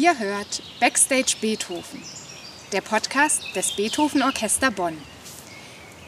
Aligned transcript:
Ihr 0.00 0.16
hört 0.16 0.62
Backstage 0.78 1.34
Beethoven, 1.40 2.00
der 2.70 2.82
Podcast 2.82 3.42
des 3.56 3.72
Beethoven 3.72 4.22
Orchester 4.22 4.70
Bonn. 4.70 4.96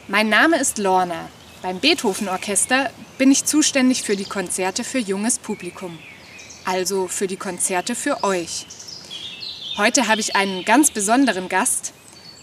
Mein 0.07 0.29
Name 0.29 0.55
ist 0.55 0.77
Lorna. 0.77 1.27
Beim 1.61 1.77
Beethoven 1.81 2.29
Orchester 2.29 2.89
bin 3.17 3.33
ich 3.33 3.43
zuständig 3.43 4.03
für 4.03 4.15
die 4.15 4.23
Konzerte 4.23 4.85
für 4.85 4.99
junges 4.99 5.39
Publikum, 5.39 5.99
also 6.63 7.09
für 7.09 7.27
die 7.27 7.35
Konzerte 7.35 7.93
für 7.93 8.23
euch. 8.23 8.65
Heute 9.75 10.07
habe 10.07 10.21
ich 10.21 10.37
einen 10.37 10.63
ganz 10.63 10.91
besonderen 10.91 11.49
Gast 11.49 11.91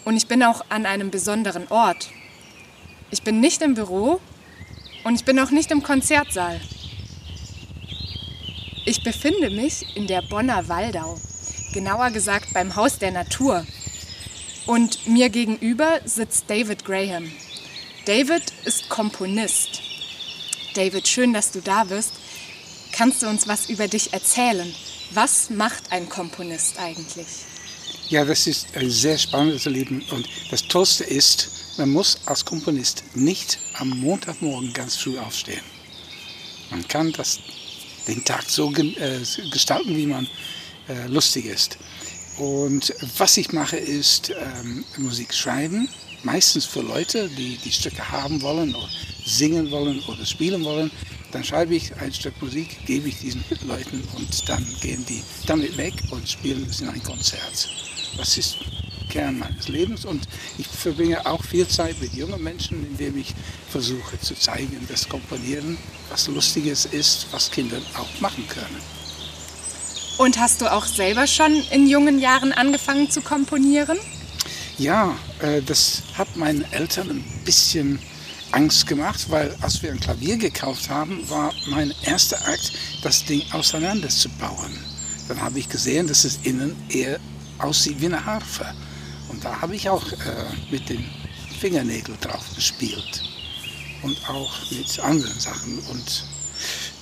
und 0.04 0.18
ich 0.18 0.26
bin 0.26 0.42
auch 0.42 0.66
an 0.68 0.84
einem 0.84 1.10
besonderen 1.10 1.66
Ort. 1.68 2.10
Ich 3.10 3.22
bin 3.22 3.40
nicht 3.40 3.62
im 3.62 3.72
Büro 3.72 4.20
und 5.02 5.14
ich 5.14 5.24
bin 5.24 5.38
auch 5.38 5.50
nicht 5.50 5.70
im 5.70 5.82
Konzertsaal. 5.82 6.60
Ich 8.84 9.02
befinde 9.02 9.48
mich 9.48 9.96
in 9.96 10.06
der 10.06 10.20
Bonner 10.20 10.68
Waldau, 10.68 11.18
genauer 11.78 12.10
gesagt 12.10 12.52
beim 12.52 12.74
Haus 12.74 12.98
der 12.98 13.12
Natur. 13.12 13.64
Und 14.66 15.06
mir 15.06 15.28
gegenüber 15.28 16.00
sitzt 16.04 16.50
David 16.50 16.84
Graham. 16.84 17.30
David 18.04 18.42
ist 18.64 18.88
Komponist. 18.88 19.80
David, 20.74 21.06
schön, 21.06 21.32
dass 21.32 21.52
du 21.52 21.60
da 21.60 21.84
bist. 21.84 22.14
Kannst 22.90 23.22
du 23.22 23.28
uns 23.28 23.46
was 23.46 23.70
über 23.70 23.86
dich 23.86 24.12
erzählen? 24.12 24.74
Was 25.12 25.50
macht 25.50 25.92
ein 25.92 26.08
Komponist 26.08 26.80
eigentlich? 26.80 27.28
Ja, 28.08 28.24
das 28.24 28.48
ist 28.48 28.76
ein 28.76 28.90
sehr 28.90 29.16
spannendes 29.16 29.66
Leben 29.66 30.02
und 30.10 30.28
das 30.50 30.66
Tollste 30.66 31.04
ist, 31.04 31.48
man 31.78 31.90
muss 31.90 32.18
als 32.26 32.44
Komponist 32.44 33.04
nicht 33.14 33.56
am 33.74 33.90
Montagmorgen 33.90 34.72
ganz 34.72 34.96
früh 34.96 35.16
aufstehen. 35.16 35.62
Man 36.70 36.88
kann 36.88 37.12
das 37.12 37.38
den 38.08 38.24
Tag 38.24 38.50
so 38.50 38.72
äh, 38.74 39.20
gestalten, 39.52 39.96
wie 39.96 40.06
man 40.06 40.26
äh, 40.88 41.06
lustig 41.06 41.46
ist. 41.46 41.78
Und 42.38 42.94
was 43.16 43.36
ich 43.36 43.52
mache, 43.52 43.76
ist 43.76 44.30
ähm, 44.30 44.84
Musik 44.96 45.34
schreiben, 45.34 45.88
meistens 46.22 46.64
für 46.64 46.82
Leute, 46.82 47.28
die 47.28 47.56
die 47.56 47.72
Stücke 47.72 48.10
haben 48.10 48.40
wollen 48.42 48.74
oder 48.74 48.88
singen 49.24 49.70
wollen 49.70 50.00
oder 50.06 50.24
spielen 50.24 50.64
wollen. 50.64 50.90
Dann 51.32 51.44
schreibe 51.44 51.74
ich 51.74 51.94
ein 51.96 52.12
Stück 52.12 52.40
Musik, 52.40 52.86
gebe 52.86 53.08
ich 53.08 53.18
diesen 53.18 53.44
Leuten 53.66 54.02
und 54.16 54.48
dann 54.48 54.64
gehen 54.80 55.04
die 55.06 55.22
damit 55.46 55.76
weg 55.76 55.94
und 56.10 56.28
spielen 56.28 56.66
es 56.70 56.80
in 56.80 56.88
ein 56.88 57.02
Konzert. 57.02 57.68
Das 58.16 58.38
ist 58.38 58.56
Kern 59.08 59.38
meines 59.38 59.68
Lebens 59.68 60.04
und 60.04 60.28
ich 60.58 60.66
verbringe 60.66 61.24
auch 61.26 61.42
viel 61.42 61.66
Zeit 61.66 62.00
mit 62.00 62.14
jungen 62.14 62.42
Menschen, 62.42 62.86
indem 62.86 63.18
ich 63.18 63.34
versuche 63.70 64.18
zu 64.20 64.34
zeigen, 64.34 64.86
dass 64.88 65.08
Komponieren 65.08 65.76
was 66.10 66.28
Lustiges 66.28 66.86
ist, 66.86 67.26
was 67.32 67.50
Kinder 67.50 67.78
auch 67.94 68.20
machen 68.20 68.46
können. 68.48 68.97
Und 70.18 70.36
hast 70.38 70.60
du 70.60 70.70
auch 70.70 70.84
selber 70.84 71.28
schon 71.28 71.62
in 71.70 71.86
jungen 71.86 72.18
Jahren 72.18 72.52
angefangen 72.52 73.08
zu 73.08 73.20
komponieren? 73.20 73.96
Ja, 74.76 75.16
äh, 75.40 75.62
das 75.62 76.02
hat 76.14 76.36
meinen 76.36 76.64
Eltern 76.72 77.10
ein 77.10 77.24
bisschen 77.44 78.00
Angst 78.50 78.88
gemacht, 78.88 79.26
weil 79.30 79.54
als 79.60 79.80
wir 79.82 79.92
ein 79.92 80.00
Klavier 80.00 80.36
gekauft 80.36 80.90
haben, 80.90 81.28
war 81.30 81.52
mein 81.68 81.94
erster 82.02 82.36
Akt, 82.48 82.72
das 83.02 83.24
Ding 83.24 83.42
auseinanderzubauen. 83.52 84.76
Dann 85.28 85.40
habe 85.40 85.60
ich 85.60 85.68
gesehen, 85.68 86.08
dass 86.08 86.24
es 86.24 86.40
innen 86.42 86.74
eher 86.88 87.20
aussieht 87.58 88.00
wie 88.00 88.06
eine 88.06 88.24
Harfe. 88.24 88.66
Und 89.28 89.44
da 89.44 89.60
habe 89.60 89.76
ich 89.76 89.88
auch 89.88 90.10
äh, 90.10 90.16
mit 90.70 90.88
den 90.88 91.04
Fingernägeln 91.60 92.18
drauf 92.20 92.44
gespielt 92.56 93.22
und 94.02 94.16
auch 94.28 94.52
mit 94.70 94.98
anderen 94.98 95.38
Sachen. 95.38 95.78
Und 95.90 96.24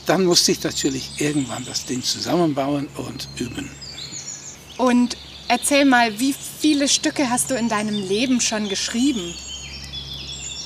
dann 0.06 0.24
musste 0.24 0.52
ich 0.52 0.62
natürlich 0.62 1.20
irgendwann 1.20 1.64
das 1.64 1.84
Ding 1.84 2.02
zusammenbauen 2.02 2.88
und 2.96 3.28
üben. 3.36 3.70
Und 4.78 5.16
erzähl 5.48 5.84
mal, 5.84 6.18
wie 6.18 6.34
viele 6.60 6.88
Stücke 6.88 7.30
hast 7.30 7.50
du 7.50 7.54
in 7.54 7.68
deinem 7.68 7.94
Leben 7.94 8.40
schon 8.40 8.68
geschrieben? 8.68 9.34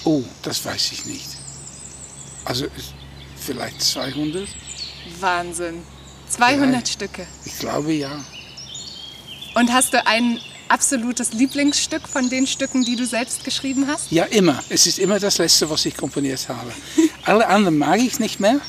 Oh, 0.04 0.22
das 0.42 0.64
weiß 0.64 0.92
ich 0.92 1.06
nicht. 1.06 1.28
Also 2.44 2.66
vielleicht 3.36 3.82
200? 3.82 4.48
Wahnsinn. 5.20 5.82
200 6.28 6.60
vielleicht. 6.60 6.88
Stücke. 6.88 7.26
Ich 7.44 7.58
glaube 7.58 7.92
ja. 7.92 8.24
Und 9.54 9.72
hast 9.72 9.92
du 9.92 10.06
ein 10.06 10.40
absolutes 10.68 11.32
Lieblingsstück 11.32 12.08
von 12.08 12.30
den 12.30 12.46
Stücken, 12.46 12.84
die 12.84 12.96
du 12.96 13.04
selbst 13.04 13.44
geschrieben 13.44 13.86
hast? 13.88 14.10
Ja, 14.10 14.24
immer. 14.24 14.62
Es 14.68 14.86
ist 14.86 14.98
immer 14.98 15.18
das 15.18 15.38
Letzte, 15.38 15.68
was 15.68 15.84
ich 15.84 15.96
komponiert 15.96 16.48
habe. 16.48 16.72
Alle 17.24 17.46
anderen 17.48 17.78
mag 17.78 17.98
ich 17.98 18.18
nicht 18.20 18.40
mehr. 18.40 18.60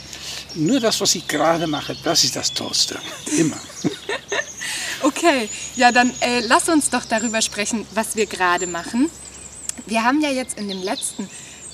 Nur 0.56 0.80
das, 0.80 1.00
was 1.02 1.16
ich 1.16 1.28
gerade 1.28 1.68
mache, 1.68 1.96
das 2.04 2.24
ist 2.24 2.36
das 2.36 2.54
Tollste. 2.54 3.00
Immer. 3.38 3.58
okay, 5.04 5.50
ja, 5.76 5.92
dann 5.92 6.12
äh, 6.22 6.42
lass 6.42 6.70
uns 6.70 6.90
doch 6.90 7.06
darüber 7.06 7.42
sprechen, 7.42 7.86
was 7.94 8.16
wir 8.16 8.26
gerade 8.26 8.68
machen. 8.68 9.10
Wir 9.86 10.04
haben 10.04 10.22
ja 10.22 10.30
jetzt 10.30 10.58
in 10.58 10.68
dem 10.68 10.82
letzten 10.82 11.30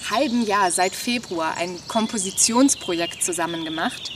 halben 0.09 0.46
Jahr, 0.46 0.72
seit 0.72 0.96
Februar, 0.96 1.56
ein 1.58 1.78
Kompositionsprojekt 1.88 3.24
zusammen 3.24 3.66
gemacht. 3.66 4.12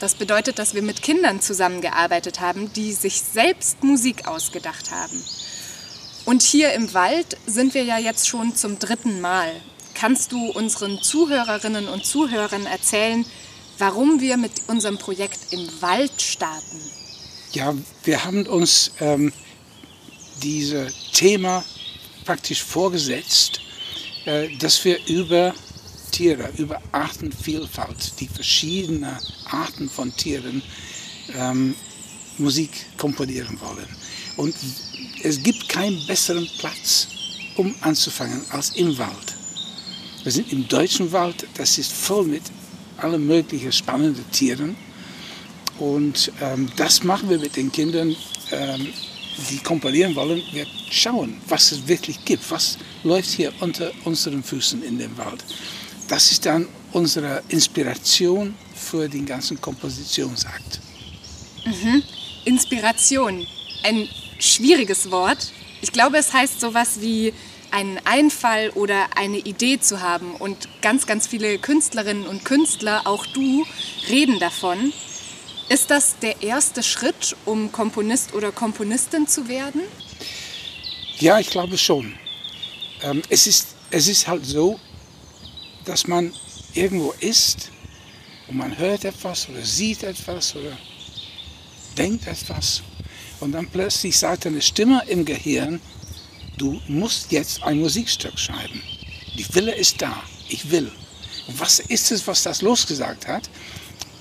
Das 0.00 0.14
bedeutet, 0.14 0.58
dass 0.58 0.74
wir 0.74 0.82
mit 0.82 1.02
Kindern 1.02 1.40
zusammengearbeitet 1.40 2.40
haben, 2.40 2.72
die 2.72 2.92
sich 2.92 3.20
selbst 3.20 3.82
Musik 3.82 4.26
ausgedacht 4.28 4.90
haben. 4.90 5.24
Und 6.24 6.42
hier 6.42 6.72
im 6.72 6.92
Wald 6.94 7.36
sind 7.46 7.74
wir 7.74 7.84
ja 7.84 7.98
jetzt 7.98 8.28
schon 8.28 8.56
zum 8.56 8.78
dritten 8.78 9.20
Mal. 9.20 9.50
Kannst 9.94 10.32
du 10.32 10.50
unseren 10.50 11.00
Zuhörerinnen 11.00 11.86
und 11.88 12.04
Zuhörern 12.04 12.66
erzählen, 12.66 13.24
warum 13.78 14.20
wir 14.20 14.36
mit 14.36 14.52
unserem 14.68 14.98
Projekt 14.98 15.52
im 15.52 15.68
Wald 15.80 16.20
starten? 16.20 16.80
Ja, 17.52 17.74
wir 18.04 18.24
haben 18.24 18.46
uns 18.46 18.90
ähm, 19.00 19.32
dieses 20.42 20.92
Thema 21.12 21.64
praktisch 22.24 22.62
vorgesetzt, 22.62 23.60
äh, 24.24 24.48
dass 24.56 24.84
wir 24.84 24.98
über 25.06 25.54
Tiere, 26.10 26.50
über 26.56 26.80
Artenvielfalt, 26.92 28.20
die 28.20 28.28
verschiedenen 28.28 29.16
Arten 29.50 29.88
von 29.88 30.14
Tieren 30.16 30.62
ähm, 31.36 31.74
Musik 32.38 32.70
komponieren 32.96 33.58
wollen. 33.60 33.88
Und 34.36 34.54
es 35.22 35.42
gibt 35.42 35.68
keinen 35.68 36.04
besseren 36.06 36.48
Platz, 36.58 37.08
um 37.56 37.74
anzufangen, 37.80 38.42
als 38.50 38.70
im 38.70 38.96
Wald. 38.98 39.36
Wir 40.22 40.32
sind 40.32 40.52
im 40.52 40.66
deutschen 40.68 41.12
Wald, 41.12 41.46
das 41.54 41.78
ist 41.78 41.92
voll 41.92 42.24
mit 42.24 42.42
allen 42.98 43.26
möglichen 43.26 43.72
spannenden 43.72 44.30
Tieren. 44.30 44.76
Und 45.78 46.32
ähm, 46.40 46.68
das 46.76 47.02
machen 47.02 47.28
wir 47.28 47.38
mit 47.38 47.56
den 47.56 47.72
Kindern, 47.72 48.14
ähm, 48.52 48.88
die 49.50 49.58
komponieren 49.58 50.14
wollen. 50.14 50.42
Wir 50.52 50.66
schauen, 50.90 51.38
was 51.48 51.72
es 51.72 51.88
wirklich 51.88 52.24
gibt, 52.24 52.48
was 52.50 52.78
läuft 53.02 53.30
hier 53.30 53.52
unter 53.60 53.90
unseren 54.04 54.42
Füßen 54.42 54.82
in 54.84 54.98
dem 54.98 55.16
Wald 55.18 55.44
das 56.08 56.30
ist 56.30 56.44
dann 56.46 56.68
unsere 56.92 57.42
Inspiration 57.48 58.54
für 58.74 59.08
den 59.08 59.26
ganzen 59.26 59.60
Kompositionsakt. 59.60 60.80
Mhm. 61.64 62.02
Inspiration, 62.44 63.46
ein 63.82 64.08
schwieriges 64.38 65.10
Wort. 65.10 65.52
Ich 65.80 65.92
glaube, 65.92 66.18
es 66.18 66.32
heißt 66.32 66.60
sowas 66.60 67.00
wie 67.00 67.32
einen 67.74 67.98
Einfall 68.04 68.70
oder 68.70 69.16
eine 69.16 69.38
Idee 69.38 69.80
zu 69.80 70.00
haben. 70.00 70.36
Und 70.36 70.68
ganz, 70.80 71.06
ganz 71.06 71.26
viele 71.26 71.58
Künstlerinnen 71.58 72.24
und 72.24 72.44
Künstler, 72.44 73.02
auch 73.04 73.26
du, 73.26 73.66
reden 74.08 74.38
davon. 74.38 74.92
Ist 75.68 75.90
das 75.90 76.16
der 76.20 76.40
erste 76.42 76.84
Schritt, 76.84 77.34
um 77.44 77.72
Komponist 77.72 78.32
oder 78.32 78.52
Komponistin 78.52 79.26
zu 79.26 79.48
werden? 79.48 79.80
Ja, 81.18 81.40
ich 81.40 81.50
glaube 81.50 81.76
schon. 81.76 82.14
Ähm, 83.02 83.22
es, 83.28 83.48
ist, 83.48 83.74
es 83.90 84.06
ist 84.06 84.28
halt 84.28 84.46
so, 84.46 84.78
dass 85.84 86.06
man 86.06 86.32
irgendwo 86.74 87.12
ist 87.18 87.70
und 88.46 88.56
man 88.56 88.78
hört 88.78 89.04
etwas 89.04 89.48
oder 89.48 89.62
sieht 89.62 90.04
etwas 90.04 90.54
oder 90.54 90.76
denkt 91.98 92.26
etwas 92.28 92.82
und 93.40 93.52
dann 93.52 93.68
plötzlich 93.68 94.16
sagt 94.16 94.46
eine 94.46 94.62
Stimme 94.62 95.02
im 95.08 95.24
Gehirn, 95.24 95.80
du 96.56 96.80
musst 96.88 97.32
jetzt 97.32 97.62
ein 97.62 97.78
Musikstück 97.78 98.38
schreiben. 98.38 98.82
Die 99.36 99.54
Wille 99.54 99.74
ist 99.74 100.00
da, 100.00 100.22
ich 100.48 100.70
will. 100.70 100.90
Und 101.46 101.60
was 101.60 101.80
ist 101.80 102.10
es, 102.12 102.26
was 102.26 102.42
das 102.42 102.62
losgesagt 102.62 103.26
hat? 103.26 103.50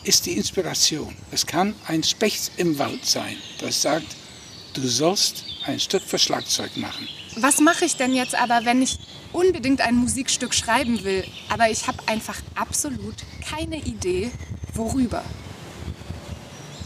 Ist 0.04 0.26
die 0.26 0.34
Inspiration. 0.34 1.16
Es 1.32 1.46
kann 1.46 1.76
ein 1.88 2.04
Specht 2.04 2.52
im 2.58 2.78
Wald 2.78 3.06
sein, 3.06 3.38
das 3.60 3.82
sagt, 3.82 4.16
du 4.74 4.86
sollst 4.88 5.46
ein 5.66 5.80
Stück 5.80 6.04
für 6.04 6.20
Schlagzeug 6.20 6.76
machen. 6.78 7.08
Was 7.38 7.60
mache 7.60 7.86
ich 7.86 7.96
denn 7.96 8.14
jetzt 8.14 8.36
aber, 8.36 8.66
wenn 8.66 8.82
ich 8.82 8.98
unbedingt 9.32 9.82
ein 9.82 9.96
Musikstück 9.96 10.54
schreiben 10.54 11.04
will, 11.04 11.26
aber 11.50 11.70
ich 11.70 11.88
habe 11.88 11.98
einfach 12.08 12.40
absolut 12.56 13.16
keine 13.50 13.78
Idee, 13.78 14.32
worüber. 14.74 15.24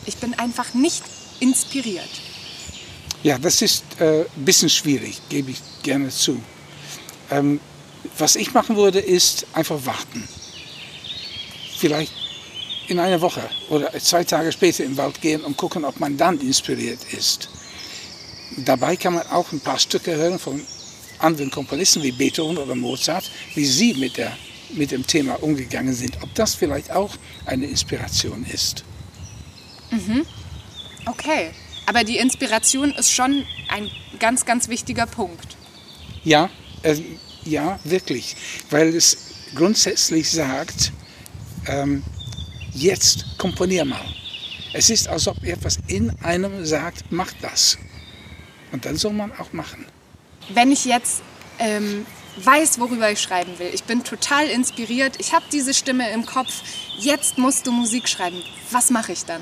Ich 0.06 0.18
bin 0.18 0.34
einfach 0.36 0.74
nicht 0.74 1.04
inspiriert. 1.40 2.10
Ja, 3.24 3.38
das 3.38 3.62
ist 3.62 3.84
äh, 4.00 4.22
ein 4.22 4.46
bisschen 4.46 4.69
schwierig, 4.69 5.22
gebe 5.30 5.52
ich 5.52 5.58
gerne 5.84 6.10
zu. 6.10 6.42
Ähm, 7.31 7.60
was 8.18 8.36
ich 8.36 8.54
machen 8.54 8.75
würde, 8.75 9.00
ist 9.00 9.48
einfach 9.54 9.86
warten. 9.86 10.28
Vielleicht 11.78 12.14
in 12.88 13.00
einer 13.00 13.19
Woche 13.22 13.42
oder 13.69 13.92
zwei 14.00 14.24
Tage 14.24 14.52
später 14.52 14.84
im 14.84 14.96
Wald 14.98 15.22
gehen 15.22 15.42
und 15.42 15.58
gucken, 15.58 15.84
ob 15.84 16.00
man 16.00 16.16
dann 16.18 16.40
inspiriert 16.40 17.00
ist. 17.12 17.50
Dabei 18.58 18.96
kann 18.96 19.16
man 19.16 19.28
auch 19.28 19.52
ein 19.52 19.60
paar 19.60 19.78
Stücke 19.78 20.16
hören 20.16 20.40
von 20.40 20.62
anderen 21.19 21.52
Komponisten 21.52 22.02
wie 22.04 22.12
Beethoven 22.12 22.58
oder 22.58 22.75
Mozart, 22.75 23.30
wie 23.56 23.66
sie 23.66 23.94
mit, 23.96 24.18
der, 24.18 24.31
mit 24.74 24.92
dem 24.92 25.06
Thema 25.06 25.42
umgegangen 25.44 25.94
sind. 25.94 26.18
Ob 26.22 26.34
das 26.36 26.56
vielleicht 26.56 26.92
auch 26.92 27.16
eine 27.46 27.66
Inspiration 27.66 28.46
ist. 28.46 28.84
Mhm. 29.92 30.25
Okay, 31.06 31.52
aber 31.88 32.04
die 32.04 32.18
Inspiration 32.18 32.92
ist 32.92 33.12
schon 33.12 33.45
ein 33.69 33.89
ganz, 34.19 34.45
ganz 34.45 34.68
wichtiger 34.68 35.07
Punkt. 35.07 35.56
Ja, 36.24 36.50
äh, 36.84 36.98
ja, 37.45 37.80
wirklich, 37.86 38.36
weil 38.69 38.94
es 38.94 39.18
grundsätzlich 39.56 40.30
sagt, 40.30 40.92
ähm, 41.66 42.04
jetzt 42.74 43.25
komponier 43.38 43.86
mal. 43.86 44.06
Es 44.74 44.89
ist, 44.89 45.07
als 45.07 45.28
ob 45.30 45.42
etwas 45.44 45.80
in 45.88 46.12
einem 46.22 46.66
sagt, 46.66 47.06
mach 47.10 47.31
das. 47.42 47.78
Und 48.74 48.86
dann 48.86 48.98
soll 48.98 49.13
man 49.13 49.31
auch 49.40 49.54
machen. 49.54 49.86
Wenn 50.50 50.74
ich 50.74 50.83
jetzt 50.83 51.22
ähm, 51.57 52.06
weiß, 52.44 52.80
worüber 52.81 53.10
ich 53.10 53.22
schreiben 53.22 53.57
will, 53.60 53.69
ich 53.74 53.86
bin 53.86 54.04
total 54.04 54.48
inspiriert, 54.48 55.16
ich 55.19 55.33
habe 55.33 55.45
diese 55.54 55.74
Stimme 55.74 56.12
im 56.12 56.25
Kopf, 56.25 56.62
jetzt 57.00 57.38
musst 57.38 57.66
du 57.66 57.72
Musik 57.72 58.10
schreiben, 58.10 58.44
was 58.72 58.90
mache 58.90 59.13
ich 59.13 59.24
dann? 59.24 59.42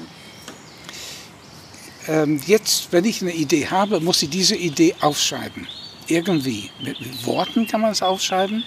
Ähm, 2.07 2.39
jetzt, 2.45 2.91
wenn 2.91 3.05
ich 3.05 3.21
eine 3.21 3.33
Idee 3.33 3.67
habe, 3.67 3.99
muss 3.99 4.21
ich 4.21 4.29
diese 4.29 4.55
Idee 4.55 4.95
aufschreiben. 5.01 5.67
Irgendwie. 6.07 6.69
Mit, 6.83 6.99
mit 6.99 7.25
Worten 7.25 7.67
kann 7.67 7.81
man 7.81 7.91
es 7.91 8.01
aufschreiben 8.01 8.63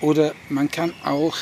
oder 0.00 0.34
man 0.48 0.70
kann 0.70 0.92
auch 1.02 1.36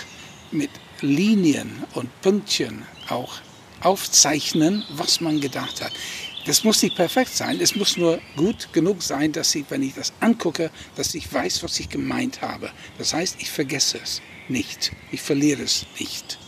mit 0.53 0.71
Linien 1.01 1.85
und 1.95 2.09
Pünktchen 2.21 2.85
auch 3.09 3.35
aufzeichnen, 3.81 4.85
was 4.91 5.21
man 5.21 5.41
gedacht 5.41 5.83
hat. 5.83 5.93
Das 6.47 6.63
muss 6.63 6.81
nicht 6.83 6.95
perfekt 6.95 7.35
sein, 7.35 7.61
es 7.61 7.75
muss 7.75 7.97
nur 7.97 8.21
gut 8.37 8.73
genug 8.73 9.03
sein, 9.03 9.33
dass 9.33 9.53
ich, 9.55 9.65
wenn 9.69 9.83
ich 9.83 9.95
das 9.95 10.13
angucke, 10.21 10.71
dass 10.95 11.15
ich 11.15 11.33
weiß, 11.33 11.65
was 11.65 11.81
ich 11.81 11.89
gemeint 11.89 12.41
habe. 12.41 12.71
Das 12.99 13.13
heißt, 13.13 13.37
ich 13.41 13.51
vergesse 13.51 13.99
es 14.03 14.23
nicht, 14.49 14.93
ich 15.11 15.21
verliere 15.21 15.63
es 15.63 15.87
nicht. 15.99 16.39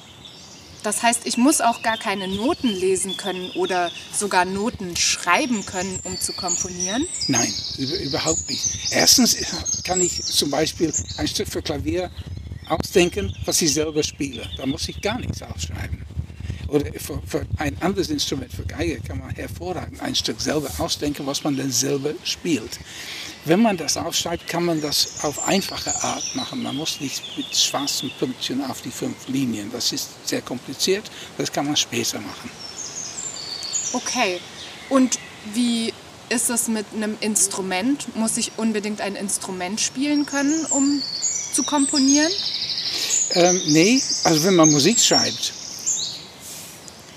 Das 0.82 1.02
heißt, 1.02 1.22
ich 1.24 1.36
muss 1.36 1.60
auch 1.60 1.82
gar 1.82 1.96
keine 1.96 2.28
Noten 2.28 2.68
lesen 2.68 3.16
können 3.16 3.50
oder 3.52 3.90
sogar 4.12 4.44
Noten 4.44 4.96
schreiben 4.96 5.66
können, 5.66 5.98
um 6.04 6.18
zu 6.20 6.32
komponieren? 6.32 7.06
Nein, 7.26 7.52
überhaupt 7.78 8.48
nicht. 8.48 8.64
Erstens 8.90 9.36
kann 9.84 10.00
ich 10.00 10.22
zum 10.22 10.50
Beispiel 10.50 10.92
ein 11.16 11.26
Stück 11.26 11.48
für 11.48 11.62
Klavier 11.62 12.10
ausdenken, 12.68 13.34
was 13.44 13.60
ich 13.62 13.72
selber 13.72 14.02
spiele. 14.02 14.48
Da 14.56 14.66
muss 14.66 14.88
ich 14.88 15.00
gar 15.00 15.18
nichts 15.18 15.42
aufschreiben. 15.42 16.02
Oder 16.68 16.92
für, 17.00 17.20
für, 17.26 17.46
ein 17.56 17.80
anderes 17.80 18.10
Instrument, 18.10 18.52
für 18.52 18.64
Geige, 18.64 19.00
kann 19.00 19.18
man 19.18 19.34
hervorragend 19.34 20.02
ein 20.02 20.14
Stück 20.14 20.40
selber 20.40 20.70
ausdenken, 20.78 21.26
was 21.26 21.42
man 21.42 21.56
dann 21.56 21.70
selber 21.70 22.12
spielt. 22.24 22.78
Wenn 23.48 23.62
man 23.62 23.78
das 23.78 23.96
aufschreibt, 23.96 24.46
kann 24.46 24.66
man 24.66 24.82
das 24.82 25.24
auf 25.24 25.48
einfache 25.48 25.94
Art 26.02 26.36
machen. 26.36 26.62
Man 26.62 26.76
muss 26.76 27.00
nicht 27.00 27.22
mit 27.34 27.56
schwarzen 27.56 28.10
Pünktchen 28.18 28.62
auf 28.62 28.82
die 28.82 28.90
fünf 28.90 29.26
Linien. 29.26 29.70
Das 29.72 29.90
ist 29.90 30.10
sehr 30.24 30.42
kompliziert. 30.42 31.10
Das 31.38 31.50
kann 31.50 31.64
man 31.64 31.74
später 31.74 32.20
machen. 32.20 32.50
Okay. 33.94 34.38
Und 34.90 35.18
wie 35.54 35.94
ist 36.28 36.50
es 36.50 36.68
mit 36.68 36.84
einem 36.94 37.16
Instrument? 37.20 38.14
Muss 38.16 38.36
ich 38.36 38.52
unbedingt 38.58 39.00
ein 39.00 39.16
Instrument 39.16 39.80
spielen 39.80 40.26
können, 40.26 40.66
um 40.66 41.02
zu 41.54 41.62
komponieren? 41.62 42.30
Ähm, 43.30 43.62
nee, 43.68 44.02
also 44.24 44.44
wenn 44.44 44.56
man 44.56 44.70
Musik 44.70 45.00
schreibt, 45.00 45.54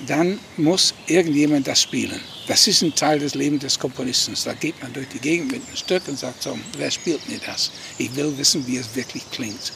dann 0.07 0.39
muss 0.55 0.93
irgendjemand 1.07 1.67
das 1.67 1.81
spielen. 1.81 2.21
Das 2.51 2.67
ist 2.67 2.81
ein 2.81 2.93
Teil 2.93 3.17
des 3.17 3.33
Lebens 3.33 3.61
des 3.61 3.79
Komponisten. 3.79 4.35
Da 4.43 4.51
geht 4.51 4.81
man 4.81 4.91
durch 4.91 5.07
die 5.07 5.19
Gegend 5.19 5.53
mit 5.53 5.65
einem 5.65 5.77
Stück 5.77 6.05
und 6.09 6.19
sagt 6.19 6.43
so, 6.43 6.59
wer 6.75 6.91
spielt 6.91 7.25
mir 7.29 7.39
das? 7.45 7.71
Ich 7.97 8.13
will 8.13 8.37
wissen, 8.37 8.67
wie 8.67 8.75
es 8.75 8.93
wirklich 8.93 9.23
klingt. 9.31 9.71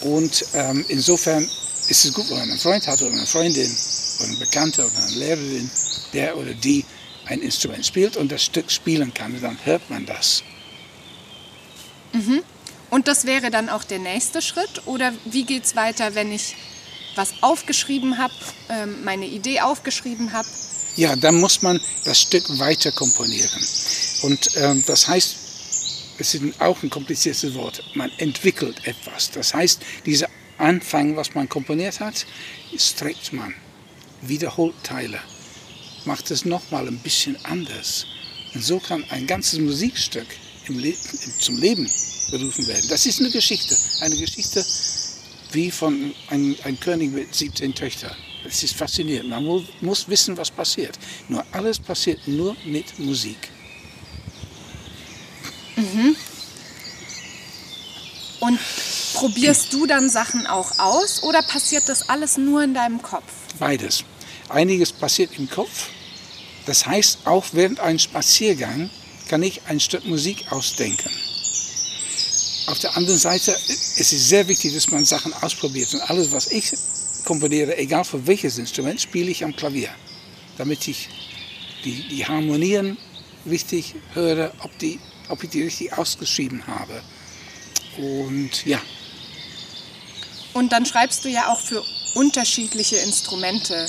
Und 0.00 0.42
ähm, 0.54 0.86
insofern 0.88 1.42
ist 1.42 2.06
es 2.06 2.14
gut, 2.14 2.30
wenn 2.30 2.38
man 2.38 2.48
einen 2.48 2.58
Freund 2.58 2.86
hat 2.86 3.02
oder 3.02 3.12
eine 3.12 3.26
Freundin 3.26 3.70
oder 4.20 4.26
einen 4.26 4.38
Bekannter 4.38 4.86
oder 4.86 5.04
eine 5.06 5.16
Lehrerin, 5.16 5.70
der 6.14 6.34
oder 6.38 6.54
die 6.54 6.82
ein 7.26 7.42
Instrument 7.42 7.84
spielt 7.84 8.16
und 8.16 8.32
das 8.32 8.42
Stück 8.42 8.70
spielen 8.70 9.12
kann. 9.12 9.38
Dann 9.42 9.58
hört 9.62 9.90
man 9.90 10.06
das. 10.06 10.42
Mhm. 12.14 12.42
Und 12.88 13.06
das 13.06 13.26
wäre 13.26 13.50
dann 13.50 13.68
auch 13.68 13.84
der 13.84 13.98
nächste 13.98 14.40
Schritt? 14.40 14.86
Oder 14.86 15.12
wie 15.26 15.44
geht 15.44 15.64
es 15.64 15.76
weiter, 15.76 16.14
wenn 16.14 16.32
ich 16.32 16.56
was 17.16 17.34
aufgeschrieben 17.42 18.16
habe, 18.16 18.32
ähm, 18.70 19.04
meine 19.04 19.26
Idee 19.26 19.60
aufgeschrieben 19.60 20.32
habe? 20.32 20.48
Ja, 20.96 21.16
dann 21.16 21.36
muss 21.36 21.62
man 21.62 21.80
das 22.04 22.20
Stück 22.20 22.58
weiter 22.58 22.92
komponieren. 22.92 23.66
Und 24.22 24.50
ähm, 24.56 24.82
das 24.86 25.08
heißt, 25.08 25.36
es 26.18 26.34
ist 26.34 26.60
auch 26.60 26.82
ein 26.82 26.90
kompliziertes 26.90 27.54
Wort, 27.54 27.82
man 27.94 28.10
entwickelt 28.18 28.86
etwas. 28.86 29.30
Das 29.30 29.54
heißt, 29.54 29.80
dieser 30.04 30.28
Anfang, 30.58 31.16
was 31.16 31.34
man 31.34 31.48
komponiert 31.48 31.98
hat, 32.00 32.26
streckt 32.76 33.32
man, 33.32 33.54
wiederholt 34.20 34.74
Teile, 34.82 35.18
macht 36.04 36.30
es 36.30 36.44
nochmal 36.44 36.86
ein 36.86 36.98
bisschen 36.98 37.36
anders. 37.44 38.06
Und 38.54 38.62
so 38.62 38.78
kann 38.78 39.04
ein 39.10 39.26
ganzes 39.26 39.58
Musikstück 39.58 40.26
Le 40.68 40.94
zum 41.40 41.58
Leben 41.58 41.90
berufen 42.30 42.66
werden. 42.68 42.86
Das 42.88 43.04
ist 43.06 43.18
eine 43.18 43.30
Geschichte, 43.30 43.76
eine 44.00 44.16
Geschichte 44.16 44.64
wie 45.50 45.70
von 45.70 46.14
einem, 46.28 46.56
einem 46.62 46.78
König 46.78 47.12
mit 47.12 47.34
17 47.34 47.74
Töchtern. 47.74 48.14
Es 48.44 48.62
ist 48.62 48.74
faszinierend. 48.74 49.30
Man 49.30 49.44
muss, 49.44 49.62
muss 49.80 50.08
wissen, 50.08 50.36
was 50.36 50.50
passiert. 50.50 50.98
Nur 51.28 51.44
alles 51.52 51.78
passiert 51.78 52.26
nur 52.26 52.56
mit 52.64 52.98
Musik. 52.98 53.50
Mhm. 55.76 56.16
Und 58.40 58.58
probierst 59.14 59.72
du 59.72 59.86
dann 59.86 60.10
Sachen 60.10 60.46
auch 60.46 60.78
aus 60.78 61.22
oder 61.22 61.42
passiert 61.42 61.88
das 61.88 62.08
alles 62.08 62.36
nur 62.36 62.62
in 62.62 62.74
deinem 62.74 63.00
Kopf? 63.00 63.22
Beides. 63.58 64.04
Einiges 64.48 64.92
passiert 64.92 65.38
im 65.38 65.48
Kopf. 65.48 65.90
Das 66.66 66.86
heißt, 66.86 67.26
auch 67.26 67.44
während 67.52 67.80
einem 67.80 67.98
Spaziergang 67.98 68.90
kann 69.28 69.42
ich 69.42 69.62
ein 69.66 69.80
Stück 69.80 70.04
Musik 70.06 70.50
ausdenken. 70.50 71.10
Auf 72.66 72.78
der 72.78 72.96
anderen 72.96 73.18
Seite, 73.18 73.52
es 73.52 74.12
ist 74.12 74.28
sehr 74.28 74.46
wichtig, 74.46 74.74
dass 74.74 74.90
man 74.90 75.04
Sachen 75.04 75.32
ausprobiert. 75.34 75.92
Und 75.94 76.00
alles, 76.02 76.32
was 76.32 76.48
ich 76.48 76.72
komponiere, 77.24 77.76
egal 77.78 78.04
für 78.04 78.26
welches 78.26 78.58
Instrument, 78.58 79.00
spiele 79.00 79.30
ich 79.30 79.44
am 79.44 79.54
Klavier. 79.54 79.90
Damit 80.58 80.86
ich 80.88 81.08
die, 81.84 82.08
die 82.08 82.26
Harmonien 82.26 82.96
richtig 83.46 83.94
höre, 84.14 84.52
ob, 84.62 84.78
die, 84.78 85.00
ob 85.28 85.42
ich 85.42 85.50
die 85.50 85.62
richtig 85.62 85.92
ausgeschrieben 85.92 86.66
habe. 86.66 87.02
Und 87.98 88.64
ja. 88.64 88.80
Und 90.54 90.72
dann 90.72 90.86
schreibst 90.86 91.24
du 91.24 91.28
ja 91.28 91.48
auch 91.48 91.60
für 91.60 91.82
unterschiedliche 92.14 92.96
Instrumente. 92.96 93.88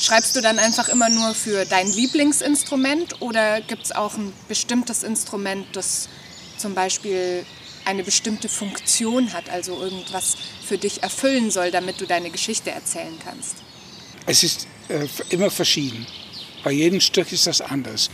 Schreibst 0.00 0.36
du 0.36 0.40
dann 0.40 0.58
einfach 0.58 0.88
immer 0.88 1.08
nur 1.08 1.34
für 1.34 1.64
dein 1.64 1.88
Lieblingsinstrument 1.88 3.20
oder 3.20 3.60
gibt 3.60 3.84
es 3.84 3.92
auch 3.92 4.14
ein 4.14 4.32
bestimmtes 4.48 5.02
Instrument, 5.02 5.66
das 5.72 6.08
zum 6.58 6.74
Beispiel 6.74 7.44
eine 7.84 8.04
bestimmte 8.04 8.48
Funktion 8.48 9.32
hat, 9.32 9.48
also 9.50 9.80
irgendwas 9.80 10.36
für 10.64 10.78
dich 10.78 11.02
erfüllen 11.02 11.50
soll, 11.50 11.70
damit 11.70 12.00
du 12.00 12.06
deine 12.06 12.30
Geschichte 12.30 12.70
erzählen 12.70 13.18
kannst? 13.24 13.56
Es 14.26 14.42
ist 14.42 14.66
äh, 14.88 15.06
immer 15.30 15.50
verschieden. 15.50 16.06
Bei 16.64 16.70
jedem 16.70 17.00
Stück 17.00 17.32
ist 17.32 17.46
das 17.46 17.60
anders. 17.60 18.10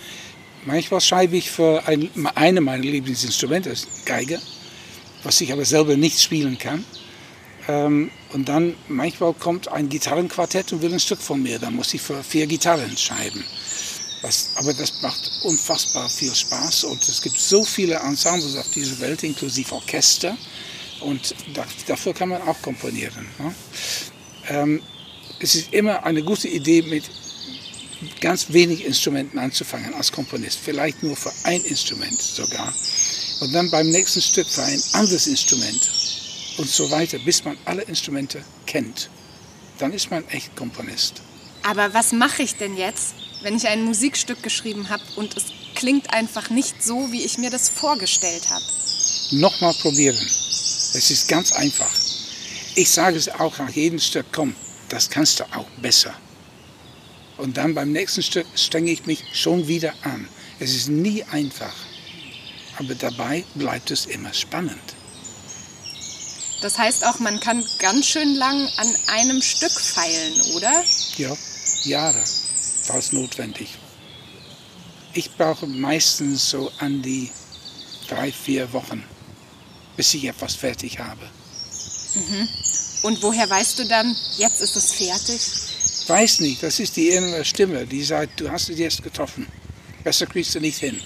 Manchmal 0.64 1.00
schreibe 1.00 1.36
ich 1.36 1.50
für 1.50 1.86
ein, 1.86 2.10
eine 2.34 2.60
meiner 2.60 2.82
Lieblingsinstrumente, 2.82 3.70
das 3.70 3.86
Geige, 4.04 4.40
was 5.22 5.40
ich 5.40 5.52
aber 5.52 5.64
selber 5.64 5.96
nicht 5.96 6.20
spielen 6.20 6.58
kann. 6.58 6.84
Ähm, 7.68 8.10
und 8.32 8.48
dann 8.48 8.74
manchmal 8.88 9.34
kommt 9.34 9.68
ein 9.68 9.88
Gitarrenquartett 9.88 10.72
und 10.72 10.82
will 10.82 10.92
ein 10.92 11.00
Stück 11.00 11.20
von 11.20 11.42
mir. 11.42 11.58
Dann 11.58 11.74
muss 11.74 11.94
ich 11.94 12.00
für 12.00 12.22
vier 12.22 12.46
Gitarren 12.46 12.96
schreiben. 12.96 13.44
Das, 14.22 14.50
aber 14.56 14.74
das 14.74 15.00
macht 15.00 15.30
unfassbar 15.44 16.08
viel 16.08 16.34
Spaß 16.34 16.84
und 16.84 17.08
es 17.08 17.22
gibt 17.22 17.38
so 17.38 17.64
viele 17.64 17.96
Ensembles 17.96 18.56
auf 18.56 18.70
dieser 18.72 18.98
Welt, 19.00 19.22
inklusive 19.22 19.74
Orchester. 19.74 20.36
Und 21.00 21.34
da, 21.54 21.64
dafür 21.86 22.12
kann 22.12 22.30
man 22.30 22.42
auch 22.42 22.60
komponieren. 22.60 23.28
Ne? 23.38 23.54
Ähm, 24.48 24.82
es 25.38 25.54
ist 25.54 25.72
immer 25.72 26.02
eine 26.04 26.22
gute 26.22 26.48
Idee, 26.48 26.82
mit 26.82 27.04
ganz 28.20 28.52
wenig 28.52 28.84
Instrumenten 28.84 29.38
anzufangen 29.38 29.94
als 29.94 30.10
Komponist. 30.10 30.58
Vielleicht 30.62 31.02
nur 31.02 31.16
für 31.16 31.32
ein 31.44 31.62
Instrument 31.62 32.20
sogar. 32.20 32.72
Und 33.40 33.52
dann 33.52 33.70
beim 33.70 33.88
nächsten 33.90 34.20
Stück 34.20 34.48
für 34.48 34.62
ein 34.62 34.82
anderes 34.92 35.26
Instrument. 35.26 35.90
Und 36.58 36.68
so 36.68 36.90
weiter, 36.90 37.18
bis 37.20 37.44
man 37.44 37.56
alle 37.64 37.82
Instrumente 37.82 38.42
kennt. 38.66 39.10
Dann 39.78 39.92
ist 39.92 40.10
man 40.10 40.26
echt 40.28 40.56
Komponist. 40.56 41.22
Aber 41.62 41.94
was 41.94 42.12
mache 42.12 42.42
ich 42.42 42.56
denn 42.56 42.76
jetzt, 42.76 43.14
wenn 43.42 43.56
ich 43.56 43.66
ein 43.68 43.84
Musikstück 43.84 44.42
geschrieben 44.42 44.88
habe 44.88 45.02
und 45.16 45.36
es 45.36 45.44
klingt 45.74 46.12
einfach 46.12 46.50
nicht 46.50 46.82
so, 46.82 47.12
wie 47.12 47.24
ich 47.24 47.38
mir 47.38 47.50
das 47.50 47.68
vorgestellt 47.68 48.50
habe. 48.50 48.64
Nochmal 49.30 49.74
probieren. 49.74 50.18
Es 50.18 51.10
ist 51.10 51.28
ganz 51.28 51.52
einfach. 51.52 51.90
Ich 52.74 52.90
sage 52.90 53.16
es 53.16 53.28
auch 53.28 53.58
nach 53.58 53.70
jedem 53.70 53.98
Stück, 53.98 54.26
komm, 54.32 54.54
das 54.88 55.10
kannst 55.10 55.40
du 55.40 55.44
auch 55.44 55.68
besser. 55.82 56.14
Und 57.36 57.56
dann 57.56 57.74
beim 57.74 57.92
nächsten 57.92 58.22
Stück 58.22 58.46
strenge 58.54 58.90
ich 58.90 59.06
mich 59.06 59.22
schon 59.32 59.68
wieder 59.68 59.94
an. 60.02 60.28
Es 60.58 60.74
ist 60.74 60.88
nie 60.88 61.22
einfach, 61.24 61.74
aber 62.78 62.94
dabei 62.94 63.44
bleibt 63.54 63.90
es 63.90 64.06
immer 64.06 64.34
spannend. 64.34 64.82
Das 66.60 66.76
heißt 66.76 67.06
auch, 67.06 67.20
man 67.20 67.38
kann 67.38 67.64
ganz 67.78 68.06
schön 68.06 68.34
lang 68.34 68.68
an 68.78 68.96
einem 69.06 69.40
Stück 69.40 69.70
feilen, 69.70 70.40
oder? 70.56 70.84
Ja, 71.16 71.36
Jahre, 71.84 72.24
falls 72.88 73.12
notwendig. 73.12 73.68
Ich 75.12 75.30
brauche 75.36 75.66
meistens 75.66 76.50
so 76.50 76.70
an 76.78 77.02
die 77.02 77.30
drei, 78.08 78.32
vier 78.32 78.72
Wochen, 78.72 79.04
bis 79.96 80.14
ich 80.14 80.24
etwas 80.24 80.54
fertig 80.54 80.98
habe. 80.98 81.24
Mhm. 82.14 82.48
Und 83.02 83.22
woher 83.22 83.48
weißt 83.48 83.78
du 83.78 83.84
dann, 83.86 84.16
jetzt 84.38 84.60
ist 84.62 84.76
es 84.76 84.92
fertig? 84.92 85.40
Weiß 86.08 86.40
nicht, 86.40 86.62
das 86.62 86.80
ist 86.80 86.96
die 86.96 87.08
innere 87.08 87.44
Stimme, 87.44 87.86
die 87.86 88.02
sagt, 88.02 88.40
du 88.40 88.50
hast 88.50 88.70
es 88.70 88.78
jetzt 88.78 89.02
getroffen. 89.02 89.46
Besser 90.02 90.26
kriegst 90.26 90.54
du 90.54 90.60
nicht 90.60 90.78
hin. 90.78 91.00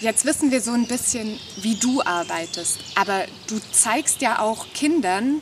Jetzt 0.00 0.24
wissen 0.24 0.50
wir 0.50 0.60
so 0.60 0.72
ein 0.72 0.86
bisschen, 0.86 1.38
wie 1.62 1.76
du 1.76 2.02
arbeitest. 2.02 2.78
Aber 2.94 3.26
du 3.46 3.60
zeigst 3.72 4.20
ja 4.20 4.40
auch 4.40 4.66
Kindern, 4.72 5.40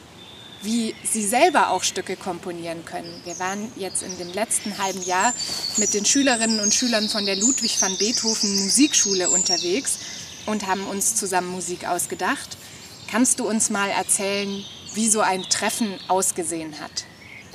wie 0.62 0.94
sie 1.04 1.26
selber 1.26 1.70
auch 1.70 1.82
Stücke 1.82 2.16
komponieren 2.16 2.84
können. 2.84 3.12
Wir 3.24 3.38
waren 3.38 3.70
jetzt 3.76 4.02
in 4.02 4.16
dem 4.18 4.32
letzten 4.32 4.78
halben 4.78 5.02
Jahr 5.02 5.32
mit 5.76 5.94
den 5.94 6.04
Schülerinnen 6.04 6.60
und 6.60 6.74
Schülern 6.74 7.08
von 7.08 7.26
der 7.26 7.36
Ludwig 7.36 7.80
van 7.80 7.96
Beethoven 7.98 8.64
Musikschule 8.64 9.28
unterwegs 9.30 9.98
und 10.46 10.66
haben 10.66 10.86
uns 10.86 11.14
zusammen 11.14 11.50
Musik 11.50 11.86
ausgedacht. 11.86 12.56
Kannst 13.10 13.40
du 13.40 13.48
uns 13.48 13.70
mal 13.70 13.88
erzählen, 13.90 14.64
wie 14.94 15.08
so 15.08 15.20
ein 15.20 15.42
Treffen 15.44 15.94
ausgesehen 16.08 16.80
hat? 16.80 17.04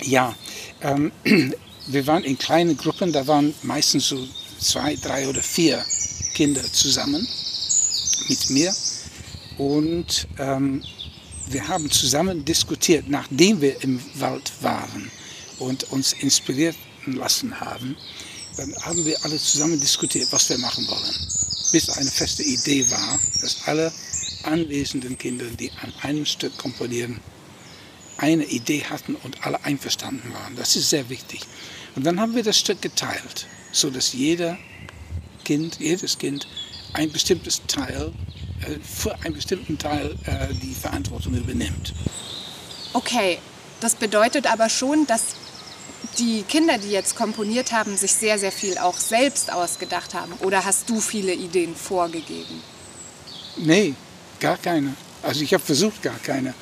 Ja, 0.03 0.35
ähm, 0.81 1.11
wir 1.87 2.07
waren 2.07 2.23
in 2.23 2.37
kleinen 2.37 2.77
Gruppen, 2.77 3.11
da 3.11 3.27
waren 3.27 3.53
meistens 3.63 4.07
so 4.07 4.27
zwei, 4.59 4.95
drei 4.95 5.27
oder 5.27 5.41
vier 5.41 5.83
Kinder 6.33 6.63
zusammen 6.71 7.27
mit 8.29 8.49
mir 8.49 8.73
und 9.57 10.27
ähm, 10.39 10.83
wir 11.51 11.67
haben 11.67 11.89
zusammen 11.91 12.45
diskutiert, 12.45 13.09
nachdem 13.09 13.61
wir 13.61 13.81
im 13.83 13.99
Wald 14.15 14.51
waren 14.61 15.11
und 15.59 15.83
uns 15.91 16.13
inspirieren 16.13 16.75
lassen 17.05 17.59
haben, 17.59 17.95
dann 18.57 18.75
haben 18.81 19.05
wir 19.05 19.17
alle 19.23 19.37
zusammen 19.37 19.79
diskutiert, 19.79 20.27
was 20.31 20.49
wir 20.49 20.57
machen 20.57 20.87
wollen. 20.87 21.15
Bis 21.71 21.89
eine 21.89 22.11
feste 22.11 22.43
Idee 22.43 22.89
war, 22.89 23.19
dass 23.41 23.67
alle 23.67 23.91
anwesenden 24.43 25.17
Kinder, 25.17 25.45
die 25.45 25.71
an 25.81 25.93
einem 26.01 26.25
Stück 26.25 26.57
komponieren, 26.57 27.19
eine 28.17 28.45
Idee 28.45 28.83
hatten 28.83 29.15
und 29.15 29.45
alle 29.45 29.63
einverstanden 29.63 30.33
waren. 30.33 30.55
Das 30.55 30.75
ist 30.75 30.89
sehr 30.89 31.09
wichtig. 31.09 31.41
Und 31.95 32.05
dann 32.05 32.19
haben 32.19 32.35
wir 32.35 32.43
das 32.43 32.59
Stück 32.59 32.81
geteilt, 32.81 33.47
so 33.71 33.89
dass 33.89 34.13
jeder 34.13 34.57
Kind, 35.43 35.79
jedes 35.79 36.17
Kind 36.17 36.47
ein 36.93 37.11
bestimmtes 37.11 37.61
Teil, 37.67 38.13
für 38.83 39.15
einen 39.23 39.35
bestimmten 39.35 39.77
Teil 39.77 40.15
äh, 40.25 40.53
die 40.53 40.73
Verantwortung 40.73 41.33
übernimmt. 41.33 41.93
Okay, 42.93 43.39
das 43.79 43.95
bedeutet 43.95 44.51
aber 44.51 44.69
schon, 44.69 45.07
dass 45.07 45.35
die 46.17 46.43
Kinder, 46.43 46.77
die 46.77 46.89
jetzt 46.89 47.15
komponiert 47.15 47.71
haben, 47.71 47.95
sich 47.95 48.13
sehr, 48.13 48.37
sehr 48.37 48.51
viel 48.51 48.77
auch 48.77 48.97
selbst 48.97 49.51
ausgedacht 49.51 50.13
haben. 50.13 50.33
Oder 50.41 50.65
hast 50.65 50.89
du 50.89 50.99
viele 50.99 51.33
Ideen 51.33 51.75
vorgegeben? 51.75 52.61
Nee, 53.57 53.93
gar 54.39 54.57
keine. 54.57 54.95
Also 55.23 55.41
ich 55.41 55.53
habe 55.53 55.63
versucht, 55.63 56.01
gar 56.01 56.17
keine. 56.19 56.53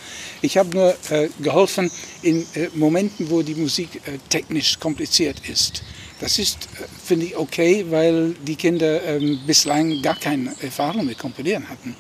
Ich 0.41 0.57
habe 0.57 0.75
nur 0.75 0.95
äh, 1.09 1.29
geholfen 1.39 1.89
in 2.21 2.45
äh, 2.53 2.69
Momenten, 2.73 3.29
wo 3.29 3.41
die 3.41 3.55
Musik 3.55 4.01
äh, 4.05 4.17
technisch 4.29 4.79
kompliziert 4.79 5.47
ist. 5.47 5.81
Das 6.19 6.37
ist, 6.37 6.65
äh, 6.65 6.85
finde 7.05 7.27
ich, 7.27 7.37
okay, 7.37 7.85
weil 7.89 8.33
die 8.45 8.55
Kinder 8.55 9.03
ähm, 9.03 9.39
bislang 9.45 10.01
gar 10.01 10.15
keine 10.15 10.53
Erfahrung 10.61 11.05
mit 11.05 11.17
Komponieren 11.17 11.67
hatten. 11.69 11.95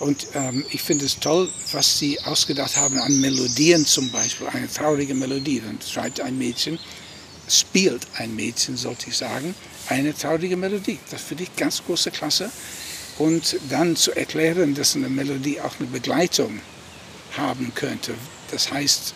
Und 0.00 0.26
ähm, 0.34 0.64
ich 0.70 0.82
finde 0.82 1.04
es 1.04 1.18
toll, 1.20 1.48
was 1.72 1.98
sie 1.98 2.20
ausgedacht 2.20 2.76
haben 2.76 2.98
an 2.98 3.20
Melodien 3.20 3.86
zum 3.86 4.10
Beispiel, 4.10 4.48
eine 4.48 4.68
traurige 4.68 5.14
Melodie. 5.14 5.62
Dann 5.64 5.78
schreibt 5.80 6.20
ein 6.20 6.36
Mädchen, 6.36 6.78
spielt 7.48 8.06
ein 8.18 8.34
Mädchen, 8.34 8.76
sollte 8.76 9.08
ich 9.08 9.16
sagen, 9.16 9.54
eine 9.88 10.14
traurige 10.16 10.56
Melodie. 10.56 10.98
Das 11.10 11.22
finde 11.22 11.44
ich 11.44 11.56
ganz 11.56 11.82
große 11.84 12.10
Klasse. 12.10 12.50
Und 13.18 13.56
dann 13.70 13.94
zu 13.94 14.10
erklären, 14.16 14.74
dass 14.74 14.96
eine 14.96 15.08
Melodie 15.08 15.60
auch 15.60 15.78
eine 15.78 15.88
Begleitung 15.88 16.60
haben 17.36 17.72
könnte. 17.74 18.14
Das 18.50 18.72
heißt, 18.72 19.14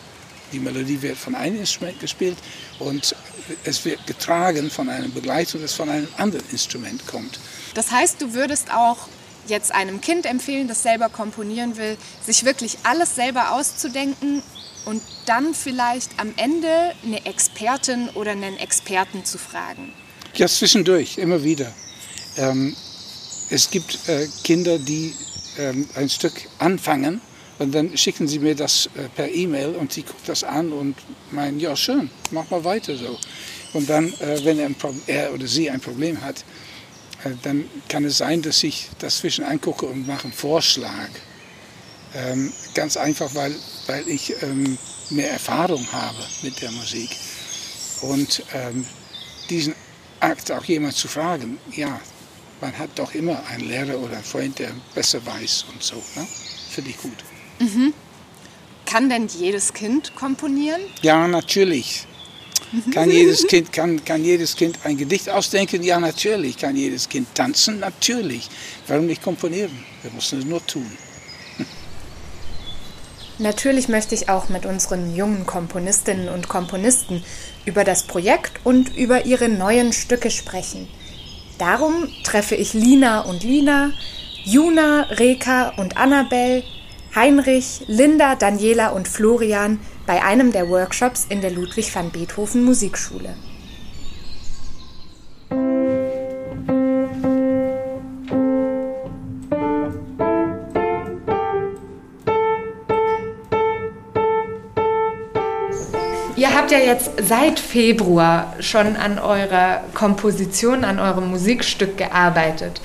die 0.51 0.59
Melodie 0.59 1.01
wird 1.01 1.17
von 1.17 1.35
einem 1.35 1.59
Instrument 1.59 1.99
gespielt 1.99 2.37
und 2.79 3.15
es 3.63 3.85
wird 3.85 4.05
getragen 4.07 4.69
von 4.69 4.89
einer 4.89 5.07
Begleitung, 5.07 5.61
das 5.61 5.73
von 5.73 5.89
einem 5.89 6.07
anderen 6.17 6.45
Instrument 6.51 7.05
kommt. 7.07 7.39
Das 7.73 7.91
heißt, 7.91 8.21
du 8.21 8.33
würdest 8.33 8.71
auch 8.71 9.07
jetzt 9.47 9.71
einem 9.73 10.01
Kind 10.01 10.25
empfehlen, 10.25 10.67
das 10.67 10.83
selber 10.83 11.09
komponieren 11.09 11.77
will, 11.77 11.97
sich 12.25 12.45
wirklich 12.45 12.77
alles 12.83 13.15
selber 13.15 13.53
auszudenken 13.53 14.43
und 14.85 15.01
dann 15.25 15.53
vielleicht 15.53 16.11
am 16.17 16.33
Ende 16.37 16.93
eine 17.03 17.25
Expertin 17.25 18.09
oder 18.09 18.31
einen 18.31 18.57
Experten 18.57 19.25
zu 19.25 19.37
fragen? 19.37 19.93
Ja, 20.35 20.47
zwischendurch, 20.47 21.17
immer 21.17 21.43
wieder. 21.43 21.71
Ähm, 22.37 22.75
es 23.49 23.69
gibt 23.71 24.07
äh, 24.07 24.27
Kinder, 24.43 24.77
die 24.77 25.15
ähm, 25.57 25.89
ein 25.95 26.09
Stück 26.09 26.33
anfangen 26.59 27.21
und 27.59 27.75
dann 27.75 27.95
schicken 27.97 28.27
sie 28.27 28.39
mir 28.39 28.55
das 28.55 28.89
äh, 28.95 29.09
per 29.15 29.29
E-Mail 29.29 29.75
und 29.75 29.91
sie 29.91 30.03
guckt 30.03 30.27
das 30.27 30.43
an 30.43 30.71
und 30.71 30.95
meinen, 31.31 31.59
ja 31.59 31.75
schön, 31.75 32.09
mach 32.31 32.49
mal 32.49 32.63
weiter 32.63 32.95
so. 32.95 33.17
Und 33.73 33.89
dann, 33.89 34.07
äh, 34.19 34.43
wenn 34.43 34.59
er, 34.59 34.69
er, 35.07 35.33
oder 35.33 35.45
sie 35.45 35.69
ein 35.69 35.81
Problem 35.81 36.21
hat, 36.21 36.43
äh, 37.23 37.31
dann 37.43 37.65
kann 37.89 38.05
es 38.05 38.17
sein, 38.17 38.41
dass 38.41 38.63
ich 38.63 38.89
das 38.99 39.17
zwischen 39.17 39.43
angucke 39.43 39.85
und 39.85 40.07
mache 40.07 40.23
einen 40.23 40.33
Vorschlag. 40.33 41.09
Ähm, 42.15 42.51
ganz 42.73 42.97
einfach, 42.97 43.35
weil, 43.35 43.53
weil 43.87 44.07
ich 44.07 44.33
ähm, 44.41 44.77
mehr 45.09 45.29
Erfahrung 45.29 45.85
habe 45.91 46.17
mit 46.41 46.61
der 46.61 46.71
Musik. 46.71 47.09
Und 48.01 48.41
ähm, 48.53 48.85
diesen 49.49 49.75
Akt 50.21 50.51
auch 50.51 50.63
jemand 50.63 50.95
zu 50.95 51.07
fragen, 51.07 51.59
ja, 51.71 51.99
man 52.61 52.77
hat 52.77 52.89
doch 52.95 53.13
immer 53.13 53.45
einen 53.47 53.67
Lehrer 53.67 53.99
oder 53.99 54.13
einen 54.13 54.23
Freund, 54.23 54.59
der 54.59 54.71
besser 54.95 55.23
weiß 55.25 55.65
und 55.73 55.83
so. 55.83 55.95
Ne? 56.15 56.27
Finde 56.71 56.89
ich 56.91 56.97
gut. 56.97 57.23
Mhm. 57.59 57.93
Kann 58.85 59.09
denn 59.09 59.27
jedes 59.27 59.73
Kind 59.73 60.15
komponieren? 60.15 60.81
Ja, 61.01 61.27
natürlich. 61.27 62.07
Kann 62.93 63.09
jedes, 63.09 63.47
kind, 63.47 63.73
kann, 63.73 64.03
kann 64.05 64.23
jedes 64.23 64.55
Kind 64.55 64.77
ein 64.83 64.95
Gedicht 64.95 65.27
ausdenken? 65.29 65.81
Ja, 65.81 65.99
natürlich. 65.99 66.57
Kann 66.57 66.75
jedes 66.75 67.09
Kind 67.09 67.33
tanzen? 67.33 67.79
Natürlich. 67.79 68.47
Warum 68.87 69.07
nicht 69.07 69.23
komponieren? 69.23 69.71
Wir 70.03 70.11
müssen 70.11 70.39
es 70.39 70.45
nur 70.45 70.65
tun. 70.65 70.89
Natürlich 73.39 73.89
möchte 73.89 74.13
ich 74.13 74.29
auch 74.29 74.49
mit 74.49 74.65
unseren 74.65 75.15
jungen 75.15 75.47
Komponistinnen 75.47 76.29
und 76.29 76.47
Komponisten 76.47 77.23
über 77.65 77.83
das 77.83 78.03
Projekt 78.03 78.59
und 78.63 78.95
über 78.95 79.25
ihre 79.25 79.49
neuen 79.49 79.91
Stücke 79.91 80.29
sprechen. 80.29 80.87
Darum 81.57 82.07
treffe 82.23 82.55
ich 82.55 82.73
Lina 82.73 83.21
und 83.21 83.43
Lina, 83.43 83.91
Juna, 84.43 85.03
Reka 85.09 85.69
und 85.77 85.97
Annabelle, 85.97 86.63
Heinrich, 87.15 87.81
Linda, 87.87 88.35
Daniela 88.35 88.89
und 88.89 89.07
Florian 89.07 89.79
bei 90.05 90.23
einem 90.23 90.51
der 90.51 90.69
Workshops 90.69 91.25
in 91.27 91.41
der 91.41 91.51
Ludwig 91.51 91.93
van 91.93 92.11
Beethoven 92.11 92.63
Musikschule. 92.63 93.35
Ihr 106.35 106.55
habt 106.55 106.71
ja 106.71 106.77
jetzt 106.77 107.11
seit 107.21 107.59
Februar 107.59 108.53
schon 108.61 108.95
an 108.95 109.19
eurer 109.19 109.81
Komposition, 109.93 110.85
an 110.85 110.97
eurem 110.97 111.29
Musikstück 111.31 111.97
gearbeitet. 111.97 112.79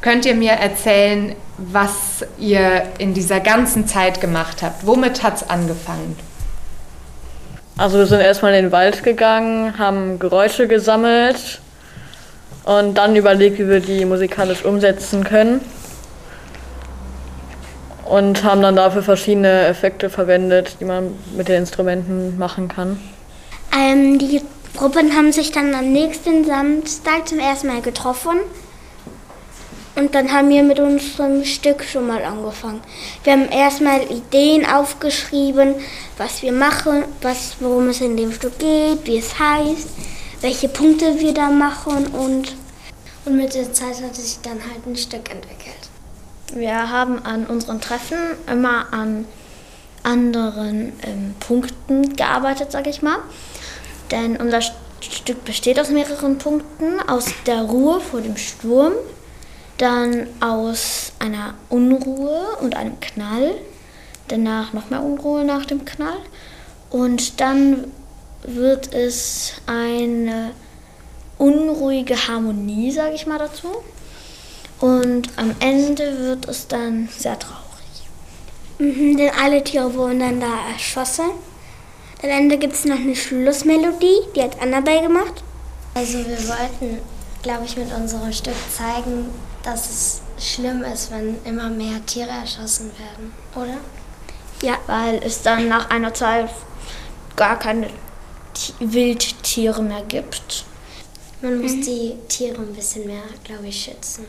Könnt 0.00 0.24
ihr 0.24 0.34
mir 0.34 0.52
erzählen, 0.52 1.34
was 1.58 2.24
ihr 2.38 2.84
in 2.98 3.12
dieser 3.12 3.40
ganzen 3.40 3.86
Zeit 3.86 4.20
gemacht 4.20 4.62
habt? 4.62 4.86
Womit 4.86 5.22
hat 5.22 5.36
es 5.36 5.50
angefangen? 5.50 6.16
Also 7.76 7.98
wir 7.98 8.06
sind 8.06 8.20
erstmal 8.20 8.54
in 8.54 8.64
den 8.64 8.72
Wald 8.72 9.02
gegangen, 9.02 9.78
haben 9.78 10.18
Geräusche 10.18 10.68
gesammelt 10.68 11.60
und 12.64 12.94
dann 12.94 13.14
überlegt, 13.14 13.58
wie 13.58 13.68
wir 13.68 13.80
die 13.80 14.04
musikalisch 14.04 14.64
umsetzen 14.64 15.22
können. 15.24 15.60
Und 18.04 18.42
haben 18.42 18.60
dann 18.60 18.74
dafür 18.74 19.02
verschiedene 19.02 19.66
Effekte 19.66 20.10
verwendet, 20.10 20.76
die 20.80 20.84
man 20.84 21.14
mit 21.36 21.48
den 21.48 21.56
Instrumenten 21.56 22.38
machen 22.38 22.68
kann. 22.68 22.98
Ähm, 23.72 24.18
die 24.18 24.42
Gruppen 24.76 25.16
haben 25.16 25.32
sich 25.32 25.52
dann 25.52 25.74
am 25.74 25.92
nächsten 25.92 26.44
Samstag 26.44 27.28
zum 27.28 27.38
ersten 27.38 27.68
Mal 27.68 27.82
getroffen 27.82 28.40
Und 30.00 30.14
dann 30.14 30.32
haben 30.32 30.48
wir 30.48 30.62
mit 30.62 30.80
unserem 30.80 31.44
Stück 31.44 31.84
schon 31.84 32.06
mal 32.06 32.24
angefangen. 32.24 32.80
Wir 33.22 33.34
haben 33.34 33.50
erstmal 33.50 34.00
Ideen 34.10 34.64
aufgeschrieben, 34.64 35.74
was 36.16 36.40
wir 36.40 36.52
machen, 36.52 37.04
was, 37.20 37.56
worum 37.60 37.90
es 37.90 38.00
in 38.00 38.16
dem 38.16 38.32
Stück 38.32 38.58
geht, 38.58 39.04
wie 39.04 39.18
es 39.18 39.38
heißt, 39.38 39.88
welche 40.40 40.70
Punkte 40.70 41.20
wir 41.20 41.34
da 41.34 41.50
machen 41.50 42.06
und, 42.06 42.54
und 43.26 43.36
mit 43.36 43.54
der 43.54 43.74
Zeit 43.74 44.02
hat 44.02 44.16
sich 44.16 44.38
dann 44.40 44.58
halt 44.62 44.86
ein 44.86 44.96
Stück 44.96 45.30
entwickelt. 45.30 45.90
Wir 46.54 46.90
haben 46.90 47.22
an 47.26 47.44
unseren 47.44 47.82
Treffen 47.82 48.16
immer 48.50 48.90
an 48.94 49.26
anderen 50.02 50.94
ähm, 51.02 51.34
Punkten 51.40 52.16
gearbeitet, 52.16 52.72
sage 52.72 52.88
ich 52.88 53.02
mal. 53.02 53.18
Denn 54.10 54.38
unser 54.38 54.62
Stück 54.62 55.44
besteht 55.44 55.78
aus 55.78 55.90
mehreren 55.90 56.38
Punkten. 56.38 57.00
Aus 57.06 57.26
der 57.44 57.60
Ruhe 57.64 58.00
vor 58.00 58.22
dem 58.22 58.38
Sturm, 58.38 58.94
dann 59.80 60.26
aus 60.40 61.12
einer 61.18 61.54
Unruhe 61.68 62.56
und 62.60 62.76
einem 62.76 63.00
Knall, 63.00 63.54
danach 64.28 64.72
noch 64.72 64.90
mehr 64.90 65.02
Unruhe 65.02 65.44
nach 65.44 65.64
dem 65.64 65.84
Knall 65.84 66.18
und 66.90 67.40
dann 67.40 67.84
wird 68.42 68.92
es 68.92 69.54
eine 69.66 70.52
unruhige 71.38 72.28
Harmonie, 72.28 72.90
sage 72.90 73.14
ich 73.14 73.26
mal 73.26 73.38
dazu. 73.38 73.68
Und 74.80 75.28
am 75.36 75.54
Ende 75.60 76.18
wird 76.18 76.48
es 76.48 76.66
dann 76.66 77.08
sehr 77.16 77.38
traurig. 77.38 77.60
Mhm, 78.78 79.16
denn 79.16 79.30
alle 79.38 79.62
Tiere 79.62 79.94
wurden 79.94 80.20
dann 80.20 80.40
da 80.40 80.70
erschossen. 80.72 81.30
Am 82.22 82.28
Ende 82.28 82.58
gibt 82.58 82.74
es 82.74 82.84
noch 82.84 82.98
eine 82.98 83.16
Schlussmelodie, 83.16 84.20
die 84.34 84.42
hat 84.42 84.60
Annabelle 84.60 85.02
gemacht. 85.02 85.42
Also 85.94 86.18
wir 86.18 86.48
wollten, 86.48 86.98
glaube 87.42 87.64
ich, 87.64 87.76
mit 87.76 87.92
unserem 87.92 88.32
Stück 88.32 88.54
zeigen, 88.74 89.30
dass 89.62 89.90
es 89.90 90.22
schlimm 90.38 90.82
ist, 90.82 91.10
wenn 91.10 91.36
immer 91.44 91.68
mehr 91.68 92.04
Tiere 92.06 92.30
erschossen 92.30 92.90
werden, 92.98 93.32
oder? 93.54 93.78
Ja, 94.62 94.78
weil 94.86 95.22
es 95.22 95.42
dann 95.42 95.68
nach 95.68 95.90
einer 95.90 96.12
Zeit 96.14 96.50
gar 97.36 97.58
keine 97.58 97.88
Wildtiere 98.78 99.82
mehr 99.82 100.02
gibt. 100.08 100.64
Man 101.40 101.62
muss 101.62 101.72
mhm. 101.72 101.82
die 101.82 102.14
Tiere 102.28 102.58
ein 102.58 102.74
bisschen 102.74 103.06
mehr, 103.06 103.22
glaube 103.44 103.68
ich, 103.68 103.82
schützen. 103.84 104.26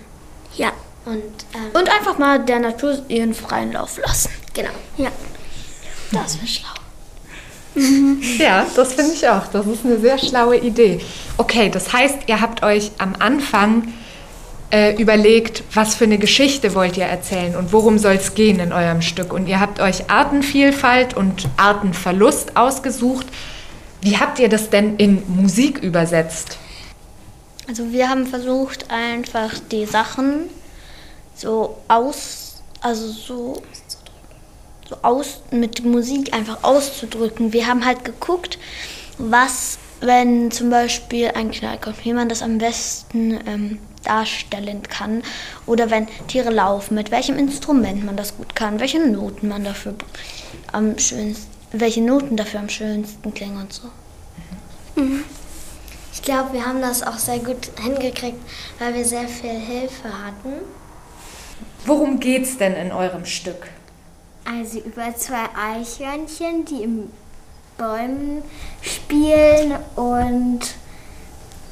Ja. 0.56 0.72
Und, 1.06 1.16
ähm, 1.54 1.72
und 1.74 1.90
einfach 1.90 2.18
mal 2.18 2.40
der 2.40 2.60
Natur 2.60 3.04
ihren 3.08 3.34
freien 3.34 3.74
Lauf 3.74 3.98
lassen. 3.98 4.30
Genau. 4.54 4.70
Ja. 4.98 5.12
Das 6.12 6.38
wäre 6.38 6.48
schlau. 6.48 6.70
Mhm. 7.76 8.22
Ja, 8.38 8.66
das 8.76 8.94
finde 8.94 9.14
ich 9.14 9.28
auch. 9.28 9.48
Das 9.48 9.66
ist 9.66 9.86
eine 9.86 10.00
sehr 10.00 10.18
schlaue 10.18 10.58
Idee. 10.58 11.02
Okay, 11.38 11.70
das 11.70 11.92
heißt, 11.92 12.20
ihr 12.28 12.40
habt 12.40 12.64
euch 12.64 12.92
am 12.98 13.16
Anfang 13.20 13.94
äh, 14.72 14.96
überlegt, 14.96 15.64
was 15.74 15.96
für 15.96 16.06
eine 16.06 16.18
Geschichte 16.18 16.74
wollt 16.76 16.98
ihr 16.98 17.06
erzählen 17.06 17.56
und 17.56 17.74
worum 17.74 17.98
soll 17.98 18.16
es 18.16 18.34
gehen 18.36 18.60
in 18.60 18.72
eurem 18.72 19.02
Stück. 19.02 19.34
Und 19.34 19.48
ihr 19.48 19.60
habt 19.60 19.80
euch 19.80 20.10
Artenvielfalt 20.10 21.16
und 21.16 21.48
Artenverlust 21.58 22.56
ausgesucht. 22.56 23.28
Wie 24.02 24.18
habt 24.18 24.40
ihr 24.40 24.50
das 24.50 24.70
denn 24.70 24.96
in 24.96 25.24
Musik 25.28 25.80
übersetzt? 25.80 26.58
Also 27.68 27.92
wir 27.92 28.10
haben 28.10 28.26
versucht, 28.26 28.90
einfach 28.90 29.54
die 29.72 29.86
Sachen 29.86 30.50
so 31.36 31.78
aus, 31.88 32.64
also 32.82 33.08
so, 33.08 33.62
so 34.90 34.96
aus 35.02 35.42
mit 35.52 35.86
Musik 35.86 36.34
einfach 36.34 36.64
auszudrücken. 36.64 37.54
Wir 37.54 37.68
haben 37.68 37.86
halt 37.86 38.04
geguckt, 38.04 38.58
was, 39.18 39.78
wenn 40.00 40.52
zum 40.52 40.70
Beispiel 40.70 41.30
ein 41.30 41.52
Knall 41.52 41.78
kommt, 41.78 42.04
wie 42.04 42.14
man 42.14 42.30
das 42.30 42.42
am 42.42 42.58
besten 42.58 43.40
ähm, 43.46 43.78
darstellen 44.04 44.84
kann. 44.84 45.24
Oder 45.66 45.90
wenn 45.90 46.08
Tiere 46.28 46.50
laufen, 46.50 46.96
mit 46.96 47.12
welchem 47.12 47.38
Instrument 47.38 48.04
man 48.06 48.18
das 48.18 48.38
gut 48.38 48.56
kann, 48.56 48.80
welche 48.80 49.00
Noten 49.00 49.48
man 49.48 49.64
dafür 49.64 49.96
am 50.72 50.98
schönsten, 50.98 51.48
welche 51.72 52.02
Noten 52.02 52.36
dafür 52.38 52.60
am 52.60 52.70
schönsten 52.70 53.34
klingen 53.34 53.58
und 53.58 53.74
so. 53.74 53.90
Mhm. 54.96 55.24
Ich 56.14 56.22
glaube, 56.22 56.54
wir 56.54 56.66
haben 56.66 56.82
das 56.82 57.04
auch 57.04 57.18
sehr 57.18 57.40
gut 57.40 57.72
hingekriegt, 57.82 58.40
weil 58.80 58.94
wir 58.94 59.06
sehr 59.06 59.28
viel 59.28 59.52
Hilfe 59.52 60.10
hatten. 60.10 60.54
Worum 61.86 62.20
geht's 62.20 62.58
denn 62.58 62.74
in 62.74 62.92
eurem 62.92 63.26
Stück? 63.26 63.70
Also 64.44 64.80
über 64.80 65.16
zwei 65.16 65.46
Eichhörnchen, 65.56 66.66
die 66.66 66.84
im 66.84 67.10
Bäumen 67.78 68.44
spielen 68.82 69.78
und 69.96 70.60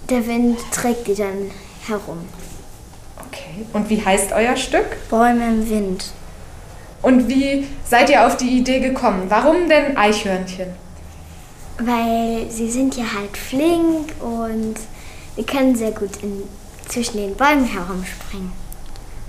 der 0.10 0.26
Wind 0.26 0.60
trägt 0.72 1.08
die 1.08 1.15
dann 1.15 1.52
herum. 1.89 2.19
Okay. 3.28 3.65
Und 3.73 3.89
wie 3.89 4.04
heißt 4.04 4.32
euer 4.32 4.56
Stück? 4.56 4.86
Bäume 5.10 5.47
im 5.47 5.69
Wind. 5.69 6.12
Und 7.02 7.28
wie 7.28 7.67
seid 7.86 8.10
ihr 8.10 8.25
auf 8.25 8.38
die 8.38 8.58
Idee 8.58 8.80
gekommen? 8.80 9.25
Warum 9.30 9.69
denn 9.69 9.95
Eichhörnchen? 9.95 10.67
Weil 11.78 12.47
sie 12.49 12.69
sind 12.69 12.97
ja 12.97 13.06
halt 13.17 13.38
flink 13.38 14.13
und 14.19 14.75
wir 15.36 15.45
können 15.45 15.75
sehr 15.75 15.91
gut 15.91 16.21
in, 16.21 16.43
zwischen 16.89 17.17
den 17.17 17.36
Bäumen 17.36 17.65
herumspringen. 17.65 18.52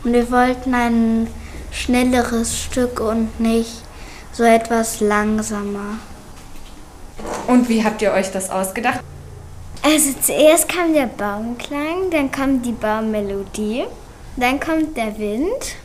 Und 0.02 0.12
wir 0.12 0.30
wollten 0.32 0.74
ein 0.74 1.28
schnelleres 1.70 2.60
Stück 2.60 2.98
und 2.98 3.38
nicht 3.38 3.82
so 4.32 4.42
etwas 4.42 5.00
langsamer. 5.00 5.98
Und 7.46 7.68
wie 7.68 7.84
habt 7.84 8.02
ihr 8.02 8.12
euch 8.12 8.32
das 8.32 8.50
ausgedacht? 8.50 9.00
Also 9.82 10.12
zuerst 10.20 10.68
kam 10.68 10.92
der 10.92 11.06
Baumklang, 11.06 12.10
dann 12.10 12.30
kommt 12.30 12.66
die 12.66 12.72
Baummelodie, 12.72 13.84
dann 14.36 14.60
kommt 14.60 14.96
der 14.96 15.18
Wind, 15.18 15.76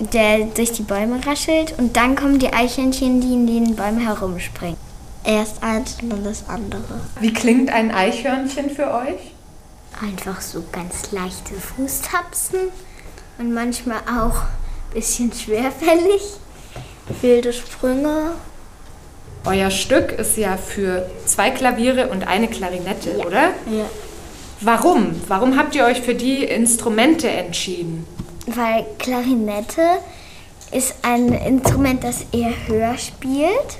der 0.00 0.46
durch 0.46 0.72
die 0.72 0.82
Bäume 0.82 1.24
raschelt 1.24 1.74
und 1.78 1.96
dann 1.96 2.16
kommen 2.16 2.40
die 2.40 2.52
Eichhörnchen, 2.52 3.20
die 3.20 3.34
in 3.34 3.46
den 3.46 3.76
Bäumen 3.76 4.00
herumspringen. 4.00 4.76
Erst 5.24 5.62
eins 5.62 5.98
und 6.02 6.10
dann 6.10 6.24
das 6.24 6.48
andere. 6.48 7.00
Wie 7.20 7.32
klingt 7.32 7.70
ein 7.70 7.92
Eichhörnchen 7.92 8.70
für 8.70 8.92
euch? 8.92 9.32
Einfach 10.02 10.40
so 10.40 10.64
ganz 10.72 11.12
leichte 11.12 11.54
Fußtapsen 11.54 12.58
und 13.38 13.54
manchmal 13.54 14.00
auch 14.00 14.42
ein 14.42 14.94
bisschen 14.94 15.32
schwerfällig, 15.32 16.22
wilde 17.20 17.52
Sprünge 17.52 18.32
euer 19.44 19.70
Stück 19.70 20.12
ist 20.12 20.36
ja 20.36 20.56
für 20.56 21.10
zwei 21.26 21.50
Klaviere 21.50 22.08
und 22.08 22.26
eine 22.26 22.48
Klarinette, 22.48 23.10
ja. 23.18 23.24
oder? 23.24 23.42
Ja. 23.70 23.86
Warum? 24.60 25.20
Warum 25.26 25.58
habt 25.58 25.74
ihr 25.74 25.84
euch 25.84 26.00
für 26.00 26.14
die 26.14 26.44
Instrumente 26.44 27.28
entschieden? 27.28 28.06
Weil 28.46 28.86
Klarinette 28.98 29.82
ist 30.70 30.94
ein 31.02 31.32
Instrument, 31.32 32.04
das 32.04 32.26
eher 32.32 32.52
höher 32.66 32.96
spielt. 32.96 33.78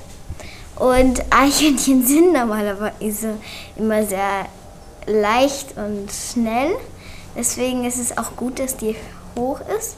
Und 0.76 1.22
Eichhörnchen 1.30 2.04
sind 2.06 2.32
normalerweise 2.32 3.34
immer 3.76 4.04
sehr 4.04 4.46
leicht 5.06 5.76
und 5.76 6.10
schnell. 6.10 6.72
Deswegen 7.36 7.84
ist 7.84 7.98
es 7.98 8.16
auch 8.18 8.36
gut, 8.36 8.58
dass 8.58 8.76
die 8.76 8.96
hoch 9.36 9.60
ist. 9.78 9.96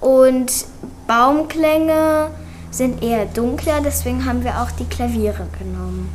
Und 0.00 0.64
Baumklänge 1.06 2.30
sind 2.72 3.02
eher 3.02 3.26
dunkler, 3.26 3.80
deswegen 3.80 4.24
haben 4.24 4.42
wir 4.42 4.60
auch 4.60 4.70
die 4.72 4.86
Klaviere 4.86 5.46
genommen. 5.58 6.12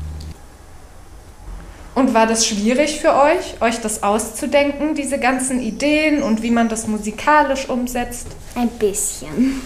Und 1.95 2.13
war 2.13 2.27
das 2.27 2.45
schwierig 2.45 2.99
für 2.99 3.15
euch, 3.15 3.59
euch 3.61 3.81
das 3.81 4.03
auszudenken, 4.03 4.93
diese 4.93 5.19
ganzen 5.19 5.59
Ideen 5.59 6.21
und 6.21 6.43
wie 6.43 6.51
man 6.51 6.69
das 6.69 6.87
musikalisch 6.87 7.69
umsetzt? 7.69 8.27
Ein 8.55 8.69
bisschen. 8.69 9.61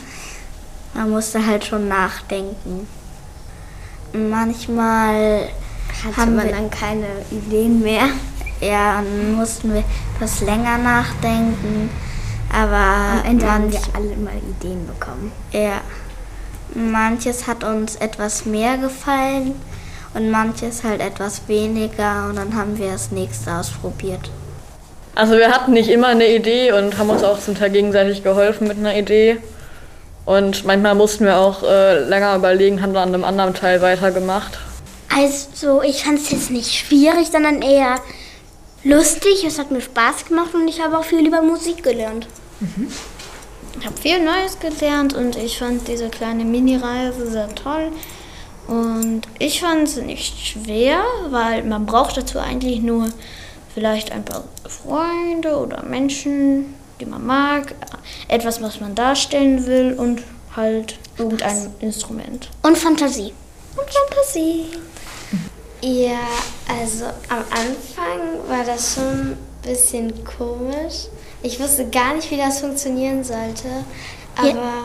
Man 0.93 1.09
musste 1.09 1.45
halt 1.45 1.65
schon 1.65 1.87
nachdenken. 1.87 2.87
Manchmal 4.13 5.49
hatte 6.05 6.17
haben 6.17 6.35
man 6.35 6.49
dann 6.49 6.69
keine 6.69 7.07
Ideen 7.31 7.81
mehr. 7.81 8.07
Ja, 8.61 9.01
dann 9.01 9.35
mussten 9.35 9.73
wir 9.73 9.83
etwas 10.15 10.41
länger 10.41 10.77
nachdenken. 10.77 11.89
Aber 12.53 12.75
am 12.75 13.25
Ende 13.25 13.51
haben 13.51 13.71
wir 13.71 13.81
alle 13.93 14.15
mal 14.17 14.37
Ideen 14.37 14.85
bekommen. 14.85 15.31
Ja. 15.51 15.81
Manches 16.73 17.47
hat 17.47 17.63
uns 17.63 17.95
etwas 17.95 18.45
mehr 18.45 18.77
gefallen 18.77 19.55
und 20.13 20.29
manches 20.29 20.83
halt 20.83 21.01
etwas 21.01 21.47
weniger 21.47 22.27
und 22.29 22.37
dann 22.37 22.55
haben 22.55 22.77
wir 22.77 22.91
das 22.91 23.11
nächste 23.11 23.53
ausprobiert. 23.53 24.29
Also 25.15 25.33
wir 25.33 25.51
hatten 25.51 25.73
nicht 25.73 25.89
immer 25.89 26.07
eine 26.07 26.33
Idee 26.33 26.71
und 26.71 26.97
haben 26.97 27.09
uns 27.09 27.23
auch 27.23 27.39
zum 27.39 27.55
Teil 27.55 27.71
gegenseitig 27.71 28.23
geholfen 28.23 28.67
mit 28.67 28.77
einer 28.77 28.95
Idee. 28.95 29.37
Und 30.25 30.65
manchmal 30.65 30.95
mussten 30.95 31.25
wir 31.25 31.37
auch 31.37 31.63
äh, 31.63 31.99
länger 32.03 32.35
überlegen, 32.35 32.81
haben 32.81 32.93
dann 32.93 33.09
an 33.09 33.15
einem 33.15 33.23
anderen 33.23 33.53
Teil 33.53 33.81
weitergemacht. 33.81 34.59
Also 35.13 35.81
ich 35.81 36.03
fand 36.03 36.19
es 36.19 36.31
jetzt 36.31 36.51
nicht 36.51 36.73
schwierig, 36.73 37.27
sondern 37.31 37.61
eher 37.61 37.95
lustig. 38.83 39.43
Es 39.45 39.59
hat 39.59 39.71
mir 39.71 39.81
Spaß 39.81 40.25
gemacht 40.25 40.53
und 40.53 40.67
ich 40.67 40.81
habe 40.81 40.97
auch 40.97 41.03
viel 41.03 41.25
über 41.27 41.41
Musik 41.41 41.83
gelernt. 41.83 42.27
Mhm. 42.59 42.87
Ich 43.81 43.87
habe 43.87 43.99
viel 43.99 44.23
Neues 44.23 44.59
gelernt 44.59 45.15
und 45.15 45.35
ich 45.35 45.57
fand 45.57 45.87
diese 45.87 46.09
kleine 46.09 46.45
Mini-Reise 46.45 47.31
sehr 47.31 47.49
toll. 47.55 47.91
Und 48.67 49.23
ich 49.39 49.59
fand 49.59 49.87
es 49.87 49.95
nicht 49.95 50.37
schwer, 50.45 51.01
weil 51.31 51.63
man 51.63 51.87
braucht 51.87 52.15
dazu 52.15 52.37
eigentlich 52.37 52.81
nur 52.81 53.09
vielleicht 53.73 54.11
ein 54.11 54.23
paar 54.23 54.43
Freunde 54.67 55.57
oder 55.57 55.81
Menschen, 55.81 56.75
die 56.99 57.07
man 57.07 57.25
mag, 57.25 57.73
etwas, 58.27 58.61
was 58.61 58.79
man 58.81 58.93
darstellen 58.93 59.65
will 59.65 59.95
und 59.97 60.21
halt 60.55 60.99
irgendein 61.17 61.73
Instrument. 61.79 62.49
Und 62.61 62.77
Fantasie. 62.77 63.33
Und 63.75 63.89
Fantasie. 63.89 64.65
Ja, 65.81 66.19
also 66.67 67.05
am 67.29 67.43
Anfang 67.49 68.47
war 68.47 68.63
das 68.63 68.93
schon 68.93 69.31
ein 69.31 69.37
bisschen 69.63 70.13
komisch. 70.23 71.07
Ich 71.43 71.59
wusste 71.59 71.89
gar 71.89 72.13
nicht, 72.13 72.29
wie 72.29 72.37
das 72.37 72.59
funktionieren 72.59 73.23
sollte, 73.23 73.67
aber 74.35 74.47
ja. 74.47 74.83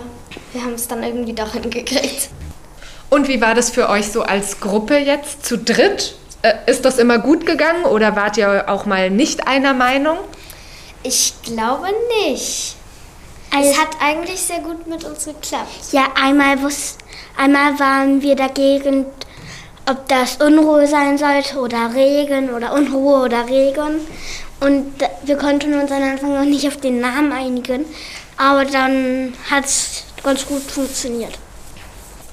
wir 0.52 0.62
haben 0.62 0.74
es 0.74 0.88
dann 0.88 1.02
irgendwie 1.02 1.34
doch 1.34 1.52
hingekriegt. 1.52 2.30
Und 3.10 3.28
wie 3.28 3.40
war 3.40 3.54
das 3.54 3.70
für 3.70 3.88
euch 3.88 4.10
so 4.10 4.22
als 4.22 4.60
Gruppe 4.60 4.96
jetzt 4.96 5.44
zu 5.44 5.58
dritt? 5.58 6.16
Äh, 6.42 6.54
ist 6.66 6.84
das 6.84 6.98
immer 6.98 7.18
gut 7.18 7.46
gegangen 7.46 7.84
oder 7.84 8.16
wart 8.16 8.36
ihr 8.36 8.68
auch 8.68 8.86
mal 8.86 9.10
nicht 9.10 9.46
einer 9.46 9.74
Meinung? 9.74 10.18
Ich 11.02 11.34
glaube 11.42 11.88
nicht. 12.22 12.74
Also 13.54 13.70
es 13.70 13.78
hat 13.78 13.88
eigentlich 14.00 14.40
sehr 14.40 14.58
gut 14.58 14.86
mit 14.86 15.04
uns 15.04 15.24
geklappt. 15.24 15.92
Ja, 15.92 16.08
einmal, 16.20 16.58
einmal 17.36 17.78
waren 17.78 18.20
wir 18.22 18.34
dagegen, 18.34 19.06
ob 19.88 20.08
das 20.08 20.36
Unruhe 20.38 20.86
sein 20.86 21.16
sollte 21.16 21.58
oder 21.58 21.94
Regen 21.94 22.50
oder 22.50 22.74
Unruhe 22.74 23.24
oder 23.24 23.46
Regen. 23.46 24.00
Und 24.60 24.92
wir 25.24 25.36
konnten 25.36 25.74
uns 25.74 25.90
am 25.92 26.02
Anfang 26.02 26.34
noch 26.34 26.44
nicht 26.44 26.66
auf 26.66 26.78
den 26.78 27.00
Namen 27.00 27.32
einigen, 27.32 27.84
aber 28.36 28.64
dann 28.64 29.34
hat 29.50 29.64
es 29.66 30.04
ganz 30.22 30.46
gut 30.46 30.62
funktioniert. 30.62 31.38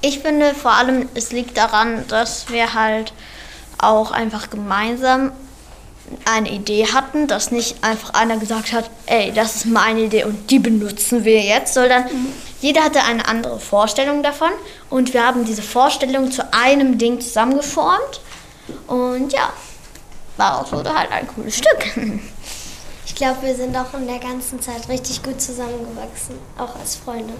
Ich 0.00 0.20
finde 0.20 0.54
vor 0.54 0.72
allem, 0.72 1.08
es 1.14 1.32
liegt 1.32 1.56
daran, 1.56 2.06
dass 2.08 2.50
wir 2.50 2.74
halt 2.74 3.12
auch 3.78 4.10
einfach 4.10 4.50
gemeinsam 4.50 5.32
eine 6.24 6.50
Idee 6.50 6.86
hatten, 6.92 7.26
dass 7.26 7.50
nicht 7.50 7.82
einfach 7.82 8.10
einer 8.14 8.36
gesagt 8.36 8.72
hat, 8.72 8.90
ey, 9.06 9.32
das 9.32 9.56
ist 9.56 9.66
meine 9.66 10.02
Idee 10.02 10.24
und 10.24 10.50
die 10.50 10.58
benutzen 10.58 11.24
wir 11.24 11.40
jetzt, 11.40 11.74
sondern 11.74 12.04
mhm. 12.04 12.32
jeder 12.60 12.84
hatte 12.84 13.02
eine 13.02 13.26
andere 13.26 13.58
Vorstellung 13.58 14.22
davon 14.22 14.50
und 14.90 15.14
wir 15.14 15.26
haben 15.26 15.44
diese 15.44 15.62
Vorstellung 15.62 16.30
zu 16.30 16.52
einem 16.52 16.98
Ding 16.98 17.20
zusammengeformt 17.20 18.20
und 18.86 19.32
ja, 19.32 19.52
daraus 20.36 20.72
wurde 20.72 20.94
halt 20.94 21.10
ein 21.10 21.26
cooles 21.28 21.56
Stück. 21.56 21.96
Ich 23.06 23.14
glaube, 23.14 23.42
wir 23.42 23.54
sind 23.54 23.76
auch 23.76 23.94
in 23.94 24.08
der 24.08 24.18
ganzen 24.18 24.60
Zeit 24.60 24.88
richtig 24.88 25.22
gut 25.22 25.40
zusammengewachsen, 25.40 26.36
auch 26.58 26.74
als 26.74 26.96
Freunde. 26.96 27.34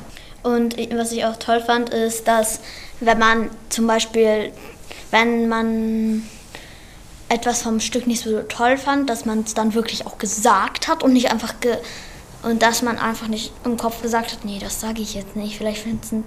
Und 0.45 0.77
was 0.95 1.11
ich 1.11 1.25
auch 1.25 1.37
toll 1.37 1.61
fand, 1.61 1.89
ist, 1.91 2.29
dass 2.29 2.61
wenn 3.01 3.19
man 3.19 3.51
zum 3.71 3.87
Beispiel, 3.87 4.53
wenn 5.11 5.49
man 5.49 6.23
etwas 7.29 7.63
vom 7.63 7.81
Stück 7.81 8.07
nicht 8.07 8.23
so 8.23 8.43
toll 8.43 8.77
fand, 8.77 9.09
dass 9.09 9.25
man 9.25 9.41
es 9.41 9.55
dann 9.55 9.75
wirklich 9.75 10.07
auch 10.07 10.19
gesagt 10.19 10.87
hat 10.87 11.03
und 11.03 11.13
nicht 11.15 11.33
einfach 11.33 11.59
ge 11.61 11.79
und 12.45 12.63
dass 12.63 12.83
man 12.83 12.99
einfach 12.99 13.29
nicht 13.29 13.53
im 13.65 13.77
Kopf 13.77 14.03
gesagt 14.03 14.33
hat, 14.33 14.45
nee, 14.45 14.59
das 14.61 14.81
sage 14.81 15.01
ich 15.01 15.15
jetzt 15.15 15.35
nicht, 15.35 15.57
vielleicht 15.57 15.83
finden 15.83 16.25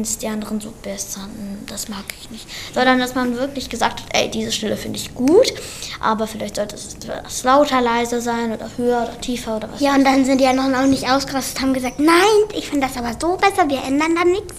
es 0.00 0.18
die 0.18 0.28
anderen 0.28 0.60
so 0.60 0.72
besser, 0.82 1.22
hm, 1.22 1.66
das 1.66 1.88
mag 1.88 2.04
ich 2.20 2.30
nicht. 2.30 2.46
Sondern 2.72 2.98
dass 2.98 3.14
man 3.14 3.36
wirklich 3.36 3.68
gesagt 3.68 4.00
hat, 4.00 4.08
ey, 4.12 4.30
diese 4.30 4.52
Stelle 4.52 4.76
finde 4.76 4.98
ich 4.98 5.14
gut, 5.14 5.52
aber 6.00 6.26
vielleicht 6.26 6.56
sollte 6.56 6.76
es 6.76 7.42
lauter, 7.42 7.80
leiser 7.80 8.20
sein 8.20 8.52
oder 8.52 8.70
höher 8.76 9.02
oder 9.02 9.20
tiefer 9.20 9.56
oder 9.56 9.68
was. 9.72 9.80
Ja, 9.80 9.94
und 9.94 10.04
dann 10.04 10.24
sind 10.24 10.40
die 10.40 10.46
anderen 10.46 10.74
auch 10.74 10.86
nicht 10.86 11.10
ausgerastet, 11.10 11.60
haben 11.60 11.74
gesagt, 11.74 11.98
nein, 11.98 12.14
ich 12.54 12.68
finde 12.68 12.86
das 12.86 12.96
aber 12.96 13.14
so 13.20 13.36
besser, 13.36 13.68
wir 13.68 13.82
ändern 13.82 14.14
da 14.14 14.24
nichts. 14.24 14.54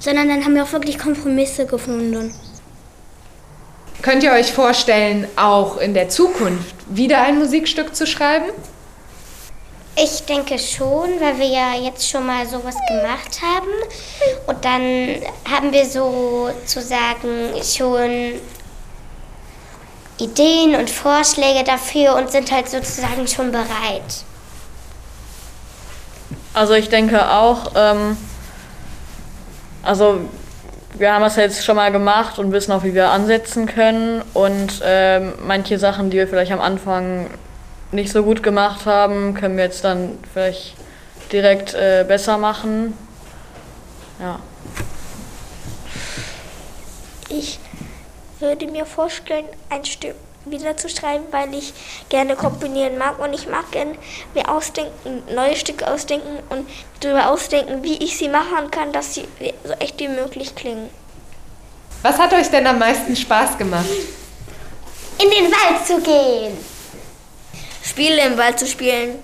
Sondern 0.00 0.28
dann 0.28 0.44
haben 0.44 0.54
wir 0.54 0.64
auch 0.64 0.72
wirklich 0.72 0.98
Kompromisse 0.98 1.66
gefunden. 1.66 2.34
Könnt 4.02 4.22
ihr 4.22 4.32
euch 4.32 4.52
vorstellen, 4.52 5.26
auch 5.36 5.78
in 5.78 5.94
der 5.94 6.10
Zukunft 6.10 6.74
wieder 6.90 7.22
ein 7.22 7.38
Musikstück 7.38 7.96
zu 7.96 8.06
schreiben? 8.06 8.50
Ich 9.96 10.24
denke 10.24 10.58
schon, 10.58 11.20
weil 11.20 11.38
wir 11.38 11.46
ja 11.46 11.74
jetzt 11.74 12.08
schon 12.08 12.26
mal 12.26 12.44
sowas 12.46 12.74
gemacht 12.88 13.40
haben. 13.42 13.68
Und 14.46 14.64
dann 14.64 14.82
haben 15.48 15.72
wir 15.72 15.86
sozusagen 15.86 17.62
schon 17.62 18.40
Ideen 20.18 20.74
und 20.74 20.90
Vorschläge 20.90 21.62
dafür 21.64 22.16
und 22.16 22.30
sind 22.30 22.50
halt 22.50 22.68
sozusagen 22.68 23.26
schon 23.28 23.52
bereit. 23.52 24.24
Also 26.54 26.74
ich 26.74 26.88
denke 26.88 27.30
auch, 27.30 27.72
ähm, 27.76 28.16
also 29.82 30.20
wir 30.96 31.12
haben 31.12 31.22
das 31.22 31.36
jetzt 31.36 31.64
schon 31.64 31.76
mal 31.76 31.90
gemacht 31.90 32.38
und 32.38 32.52
wissen 32.52 32.72
auch, 32.72 32.84
wie 32.84 32.94
wir 32.94 33.10
ansetzen 33.10 33.66
können. 33.66 34.22
Und 34.32 34.80
ähm, 34.84 35.34
manche 35.44 35.78
Sachen, 35.78 36.10
die 36.10 36.16
wir 36.16 36.28
vielleicht 36.28 36.52
am 36.52 36.60
Anfang 36.60 37.28
nicht 37.92 38.12
so 38.12 38.22
gut 38.22 38.42
gemacht 38.42 38.86
haben, 38.86 39.34
können 39.34 39.56
wir 39.56 39.64
jetzt 39.64 39.84
dann 39.84 40.18
vielleicht 40.32 40.74
direkt 41.32 41.74
äh, 41.74 42.04
besser 42.06 42.38
machen. 42.38 42.96
Ja. 44.20 44.38
Ich 47.28 47.58
würde 48.40 48.66
mir 48.66 48.86
vorstellen, 48.86 49.46
ein 49.70 49.84
Stück 49.84 50.14
wieder 50.44 50.76
zu 50.76 50.88
schreiben, 50.88 51.24
weil 51.30 51.54
ich 51.54 51.72
gerne 52.08 52.36
komponieren 52.36 52.98
mag 52.98 53.18
und 53.18 53.32
ich 53.32 53.48
mag 53.48 53.70
gerne 53.70 53.94
mir 54.34 54.48
ausdenken, 54.48 55.22
neue 55.34 55.56
Stücke 55.56 55.90
ausdenken 55.90 56.38
und 56.50 56.68
darüber 57.00 57.30
ausdenken, 57.30 57.82
wie 57.82 57.96
ich 57.96 58.18
sie 58.18 58.28
machen 58.28 58.70
kann, 58.70 58.92
dass 58.92 59.14
sie 59.14 59.26
so 59.64 59.72
echt 59.74 59.98
wie 60.00 60.08
möglich 60.08 60.54
klingen. 60.54 60.90
Was 62.02 62.18
hat 62.18 62.34
euch 62.34 62.50
denn 62.50 62.66
am 62.66 62.78
meisten 62.78 63.16
Spaß 63.16 63.56
gemacht? 63.56 63.86
In 65.18 65.30
den 65.30 65.50
Wald 65.50 65.86
zu 65.86 66.00
gehen. 66.02 66.73
Spiele 67.84 68.26
im 68.26 68.38
Wald 68.38 68.58
zu 68.58 68.66
spielen. 68.66 69.16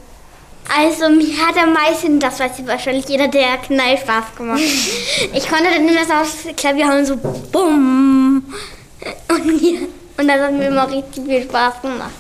Also 0.77 1.09
mir 1.09 1.47
hat 1.47 1.57
am 1.57 1.73
meisten, 1.73 2.21
das 2.21 2.39
weiß 2.39 2.67
wahrscheinlich 2.67 3.09
jeder, 3.09 3.29
der 3.29 3.59
Knall 3.59 3.99
Spaß 3.99 4.37
gemacht. 4.37 4.61
ich 5.33 5.49
konnte 5.49 5.65
dann 5.65 5.89
immer 5.89 6.05
so 6.05 6.13
aufs 6.13 6.57
Klavier 6.57 6.89
hauen, 6.89 7.05
so 7.05 7.17
bumm. 7.17 8.55
Und 9.29 9.89
und 10.21 10.29
das 10.29 10.39
hat 10.39 10.53
mir 10.53 10.67
immer 10.67 10.91
richtig 10.91 11.25
viel 11.25 11.43
Spaß 11.45 11.81
gemacht. 11.81 12.11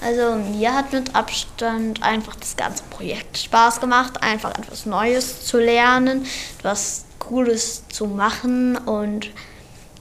Also 0.00 0.34
mir 0.36 0.74
hat 0.74 0.94
mit 0.94 1.14
Abstand 1.14 2.02
einfach 2.02 2.34
das 2.36 2.56
ganze 2.56 2.82
Projekt 2.84 3.36
Spaß 3.36 3.80
gemacht, 3.80 4.22
einfach 4.22 4.50
etwas 4.58 4.86
Neues 4.86 5.44
zu 5.44 5.58
lernen, 5.58 6.26
etwas 6.58 7.04
Cooles 7.18 7.86
zu 7.88 8.06
machen 8.06 8.78
und 8.78 9.28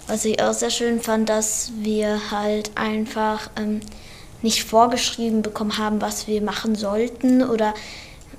was 0.08 0.24
ich 0.24 0.42
auch 0.42 0.54
sehr 0.54 0.70
schön 0.70 1.02
fand, 1.02 1.28
dass 1.28 1.74
wir 1.76 2.32
halt 2.32 2.72
einfach 2.76 3.50
ähm, 3.58 3.82
nicht 4.41 4.63
vorgeschrieben 4.63 5.41
bekommen 5.41 5.77
haben, 5.77 6.01
was 6.01 6.27
wir 6.27 6.41
machen 6.41 6.75
sollten 6.75 7.43
oder 7.43 7.73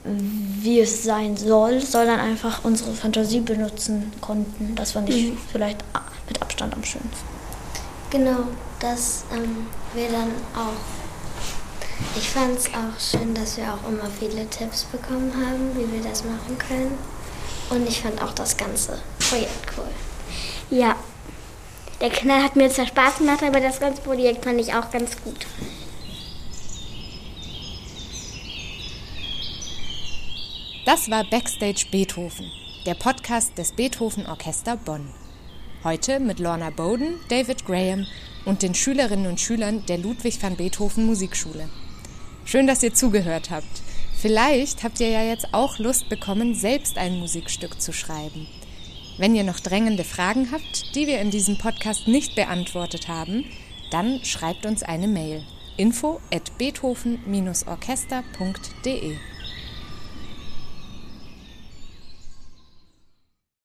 wie 0.05 0.81
es 0.81 1.05
sein 1.05 1.37
soll, 1.37 1.81
sondern 1.81 2.19
einfach 2.19 2.65
unsere 2.65 2.93
Fantasie 2.93 3.41
benutzen 3.41 4.13
konnten. 4.21 4.75
Das 4.75 4.93
fand 4.93 5.09
ich 5.09 5.31
mhm. 5.31 5.39
vielleicht 5.51 5.79
mit 6.29 6.43
Abstand 6.43 6.75
am 6.75 6.83
schönsten. 6.83 7.27
Genau, 8.11 8.41
dass 8.81 9.25
ähm, 9.33 9.67
wir 9.95 10.09
dann 10.09 10.31
auch. 10.55 12.19
Ich 12.19 12.29
fand 12.29 12.59
es 12.59 12.67
auch 12.67 12.99
schön, 13.01 13.33
dass 13.33 13.57
wir 13.57 13.65
auch 13.65 13.89
immer 13.89 14.11
viele 14.19 14.45
Tipps 14.51 14.85
bekommen 14.85 15.33
haben, 15.35 15.71
wie 15.77 15.91
wir 15.93 16.03
das 16.03 16.25
machen 16.25 16.59
können. 16.59 16.99
Und 17.71 17.89
ich 17.89 18.01
fand 18.01 18.21
auch 18.21 18.33
das 18.33 18.57
ganze 18.57 18.99
Projekt 19.21 19.73
cool. 19.79 20.77
Ja, 20.77 20.97
der 22.01 22.11
Knall 22.11 22.43
hat 22.43 22.57
mir 22.57 22.69
zwar 22.71 22.87
Spaß 22.87 23.19
gemacht, 23.19 23.43
aber 23.45 23.61
das 23.61 23.79
ganze 23.79 24.03
Projekt 24.03 24.45
fand 24.45 24.61
ich 24.61 24.75
auch 24.75 24.91
ganz 24.91 25.13
gut. 25.23 25.47
Das 30.85 31.09
war 31.13 31.23
Backstage 31.23 31.87
Beethoven, 31.93 32.51
der 32.87 32.95
Podcast 32.95 33.57
des 33.57 33.71
Beethoven 33.71 34.27
Orchester 34.27 34.77
Bonn. 34.77 35.15
Heute 35.85 36.19
mit 36.19 36.41
Lorna 36.41 36.71
Bowden, 36.71 37.21
David 37.29 37.65
Graham 37.65 38.05
und 38.47 38.63
den 38.63 38.75
Schülerinnen 38.75 39.29
und 39.29 39.41
Schülern 39.41 39.87
der 39.87 39.99
Ludwig 39.99 40.43
van 40.43 40.57
Beethoven 40.57 41.07
Musikschule. 41.07 41.69
Schön, 42.45 42.67
dass 42.67 42.83
ihr 42.83 42.93
zugehört 42.93 43.51
habt. 43.51 43.81
Vielleicht 44.17 44.83
habt 44.83 44.99
ihr 44.99 45.09
ja 45.09 45.23
jetzt 45.23 45.55
auch 45.55 45.79
Lust 45.79 46.09
bekommen, 46.09 46.57
selbst 46.57 46.99
ein 46.99 47.21
Musikstück 47.21 47.81
zu 47.81 47.93
schreiben. 47.93 48.49
Wenn 49.19 49.37
ihr 49.37 49.45
noch 49.45 49.61
drängende 49.61 50.03
Fragen 50.03 50.51
habt, 50.51 50.97
die 50.97 51.07
wir 51.07 51.21
in 51.21 51.31
diesem 51.31 51.59
Podcast 51.59 52.09
nicht 52.09 52.35
beantwortet 52.35 53.07
haben, 53.07 53.45
dann 53.93 54.25
schreibt 54.25 54.67
uns 54.67 54.83
eine 54.83 55.07
Mail. 55.07 55.45
info 55.77 56.19
at 56.33 56.59
beethoven-orchester.de 56.59 59.17